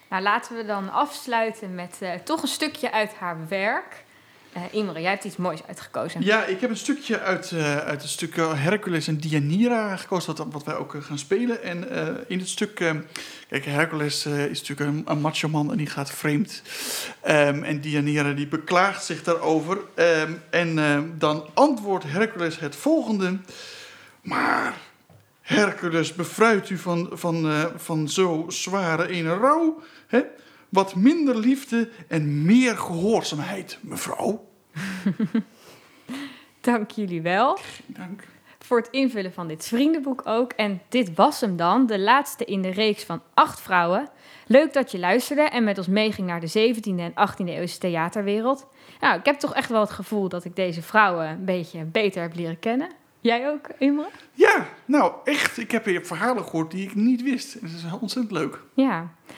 Nou, 0.09 0.23
laten 0.23 0.55
we 0.55 0.65
dan 0.65 0.91
afsluiten 0.91 1.75
met 1.75 1.97
eh, 1.99 2.13
toch 2.13 2.41
een 2.41 2.47
stukje 2.47 2.91
uit 2.91 3.13
haar 3.13 3.47
werk. 3.47 4.05
Eh 4.55 4.61
Imre, 4.71 5.01
jij 5.01 5.09
hebt 5.09 5.23
iets 5.23 5.35
moois 5.35 5.59
uitgekozen. 5.67 6.21
Ja, 6.21 6.45
ik 6.45 6.61
heb 6.61 6.69
een 6.69 6.77
stukje 6.77 7.19
uit, 7.19 7.51
eh, 7.51 7.77
uit 7.77 8.01
het 8.01 8.11
stuk 8.11 8.35
Hercules 8.35 9.07
en 9.07 9.17
Deianira 9.19 9.95
gekozen, 9.95 10.35
wat, 10.35 10.47
wat 10.51 10.63
wij 10.63 10.75
ook 10.75 10.95
gaan 10.99 11.17
spelen. 11.17 11.63
En 11.63 11.89
eh, 11.89 12.07
in 12.27 12.39
het 12.39 12.49
stuk, 12.49 12.79
eh, 12.79 12.91
kijk, 13.49 13.65
Hercules 13.65 14.25
eh, 14.25 14.45
is 14.45 14.59
natuurlijk 14.61 14.89
een, 14.89 15.03
een 15.05 15.21
macho 15.21 15.47
man 15.47 15.71
en 15.71 15.77
die 15.77 15.87
gaat 15.87 16.11
vreemd. 16.11 16.61
Ehm, 17.21 17.63
en 17.63 17.81
Deianira 17.81 18.31
die 18.31 18.47
beklaagt 18.47 19.03
zich 19.03 19.23
daarover. 19.23 19.77
Ehm, 19.95 20.31
en 20.49 20.79
eh, 20.79 20.99
dan 21.13 21.45
antwoordt 21.53 22.05
Hercules 22.07 22.59
het 22.59 22.75
volgende. 22.75 23.37
Maar 24.21 24.73
Hercules 25.45 26.13
bevrijdt 26.13 26.69
u 26.69 26.77
van, 26.77 27.09
van, 27.11 27.49
eh, 27.49 27.65
van 27.75 28.09
zo 28.09 28.45
zware 28.47 29.07
ene 29.07 29.33
rouw. 29.33 29.81
Hè? 30.07 30.21
Wat 30.69 30.95
minder 30.95 31.37
liefde 31.37 31.89
en 32.07 32.45
meer 32.45 32.77
gehoorzaamheid, 32.77 33.79
mevrouw. 33.81 34.49
Dank 36.61 36.91
jullie 36.91 37.21
wel. 37.21 37.59
Dank. 37.85 38.23
voor 38.59 38.77
het 38.77 38.87
invullen 38.91 39.33
van 39.33 39.47
dit 39.47 39.67
vriendenboek 39.67 40.21
ook. 40.23 40.51
En 40.51 40.81
dit 40.89 41.15
was 41.15 41.41
hem 41.41 41.55
dan, 41.57 41.85
de 41.85 41.99
laatste 41.99 42.45
in 42.45 42.61
de 42.61 42.71
reeks 42.71 43.03
van 43.03 43.21
acht 43.33 43.61
vrouwen. 43.61 44.09
Leuk 44.47 44.73
dat 44.73 44.91
je 44.91 44.99
luisterde 44.99 45.41
en 45.41 45.63
met 45.63 45.77
ons 45.77 45.87
meeging 45.87 46.27
naar 46.27 46.39
de 46.39 46.73
17e 46.73 46.99
en 46.99 47.11
18e 47.11 47.45
eeuwse 47.45 47.77
theaterwereld. 47.77 48.67
Nou, 48.99 49.19
ik 49.19 49.25
heb 49.25 49.35
toch 49.35 49.53
echt 49.53 49.69
wel 49.69 49.81
het 49.81 49.91
gevoel 49.91 50.29
dat 50.29 50.45
ik 50.45 50.55
deze 50.55 50.81
vrouwen 50.81 51.27
een 51.27 51.45
beetje 51.45 51.83
beter 51.83 52.21
heb 52.21 52.35
leren 52.35 52.59
kennen. 52.59 53.03
Jij 53.25 53.49
ook, 53.49 53.67
Imre? 53.77 54.07
Ja, 54.33 54.67
nou 54.85 55.13
echt. 55.23 55.57
Ik 55.57 55.71
heb 55.71 55.85
hier 55.85 56.05
verhalen 56.05 56.43
gehoord 56.43 56.71
die 56.71 56.87
ik 56.87 56.95
niet 56.95 57.23
wist. 57.23 57.55
En 57.55 57.61
dat 57.61 57.71
is 57.71 57.99
ontzettend 57.99 58.31
leuk. 58.31 58.59
Ja. 58.73 58.97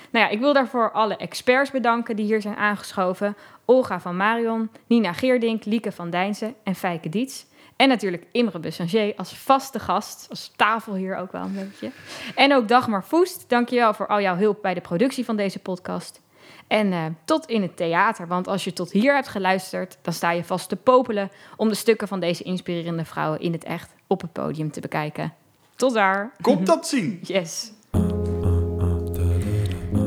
Nou 0.10 0.26
ja, 0.26 0.28
ik 0.28 0.40
wil 0.40 0.54
daarvoor 0.54 0.92
alle 0.92 1.18
experts 1.18 1.72
bedanken 1.72 2.16
die 2.16 2.26
hier 2.26 2.42
zijn 2.42 2.56
aangeschoven. 2.56 3.36
Olga 3.66 4.00
van 4.00 4.18
Marion, 4.18 4.70
Nina 4.88 5.14
Geerdink, 5.14 5.66
Lieke 5.66 5.92
van 5.92 6.10
Dijnsen 6.10 6.56
en 6.64 6.76
Fijke 6.76 7.10
Diets. 7.10 7.46
En 7.76 7.88
natuurlijk 7.88 8.24
Imre 8.32 8.60
Bussanger 8.60 9.14
als 9.16 9.38
vaste 9.38 9.80
gast, 9.80 10.28
als 10.30 10.54
tafel 10.56 10.96
hier 10.96 11.18
ook 11.18 11.32
wel 11.32 11.42
een 11.42 11.54
beetje. 11.54 11.92
En 12.36 12.54
ook 12.54 12.68
Dagmar 12.68 13.04
Voest, 13.04 13.50
dankjewel 13.50 13.94
voor 13.94 14.08
al 14.08 14.22
jouw 14.22 14.36
hulp 14.36 14.62
bij 14.62 14.74
de 14.74 14.82
productie 14.82 15.26
van 15.26 15.36
deze 15.36 15.60
podcast. 15.60 16.22
En 16.68 16.94
eh, 16.94 17.06
tot 17.26 17.46
in 17.46 17.62
het 17.62 17.78
theater, 17.78 18.28
want 18.28 18.48
als 18.48 18.64
je 18.64 18.74
tot 18.74 18.92
hier 18.92 19.14
hebt 19.14 19.28
geluisterd, 19.28 19.98
dan 20.02 20.14
sta 20.14 20.32
je 20.32 20.44
vast 20.44 20.70
te 20.70 20.76
popelen 20.76 21.32
om 21.56 21.70
de 21.70 21.76
stukken 21.76 22.08
van 22.08 22.20
deze 22.20 22.44
inspirerende 22.44 23.06
vrouwen 23.06 23.40
in 23.40 23.52
het 23.52 23.64
echt 23.64 23.94
op 24.08 24.22
het 24.22 24.32
podium 24.32 24.72
te 24.72 24.80
bekijken. 24.80 25.34
Tot 25.76 25.94
daar. 25.94 26.32
Komt 26.42 26.66
dat 26.66 26.88
zien. 26.88 27.20
Yes. 27.22 27.72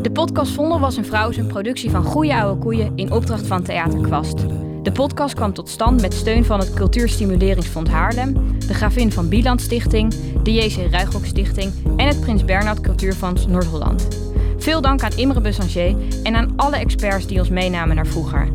De 0.03 0.11
podcast 0.13 0.53
Vondel 0.53 0.81
was 0.81 0.97
een 0.97 1.05
vrouw 1.05 1.31
een 1.31 1.47
productie 1.47 1.91
van 1.91 2.05
Goeie 2.05 2.35
Oude 2.35 2.61
Koeien 2.61 2.97
in 2.97 3.13
opdracht 3.13 3.47
van 3.47 3.63
Theater 3.63 4.01
Kwast. 4.01 4.39
De 4.83 4.93
podcast 4.93 5.35
kwam 5.35 5.53
tot 5.53 5.69
stand 5.69 6.01
met 6.01 6.15
steun 6.15 6.45
van 6.45 6.59
het 6.59 6.75
Cultuurstimuleringsfonds 6.75 7.91
Haarlem, 7.91 8.59
de 8.59 8.75
Gravin 8.75 9.13
van 9.13 9.29
Bieland 9.29 9.61
Stichting, 9.61 10.15
de 10.43 10.53
JC 10.53 10.91
Ruigrok 10.91 11.25
Stichting 11.25 11.73
en 11.97 12.07
het 12.07 12.21
Prins 12.21 12.45
Bernhard 12.45 12.81
Cultuurfonds 12.81 13.47
Noord-Holland. 13.47 14.30
Veel 14.61 14.81
dank 14.81 15.03
aan 15.03 15.17
Imre 15.17 15.41
Bussanger 15.41 15.97
en 16.23 16.35
aan 16.35 16.53
alle 16.57 16.77
experts 16.77 17.27
die 17.27 17.39
ons 17.39 17.49
meenamen 17.49 17.97
naar 17.97 18.07
vroeger. 18.07 18.49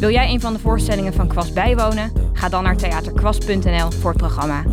Wil 0.00 0.10
jij 0.10 0.30
een 0.30 0.40
van 0.40 0.52
de 0.52 0.58
voorstellingen 0.58 1.12
van 1.12 1.28
Kwast 1.28 1.54
bijwonen? 1.54 2.12
Ga 2.32 2.48
dan 2.48 2.62
naar 2.62 2.76
theaterkwast.nl 2.76 3.90
voor 3.90 4.10
het 4.10 4.18
programma. 4.18 4.64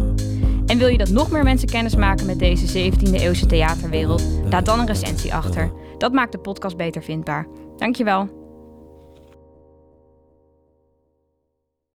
En 0.65 0.77
wil 0.77 0.87
je 0.87 0.97
dat 0.97 1.09
nog 1.09 1.31
meer 1.31 1.43
mensen 1.43 1.69
kennis 1.69 1.95
maken 1.95 2.25
met 2.25 2.39
deze 2.39 2.91
17e 2.91 3.11
eeuwse 3.11 3.45
theaterwereld? 3.45 4.23
Laat 4.49 4.65
dan 4.65 4.79
een 4.79 4.87
recensie 4.87 5.33
achter. 5.33 5.71
Dat 5.97 6.11
maakt 6.11 6.31
de 6.31 6.39
podcast 6.39 6.77
beter 6.77 7.03
vindbaar. 7.03 7.47
Dankjewel. 7.77 8.36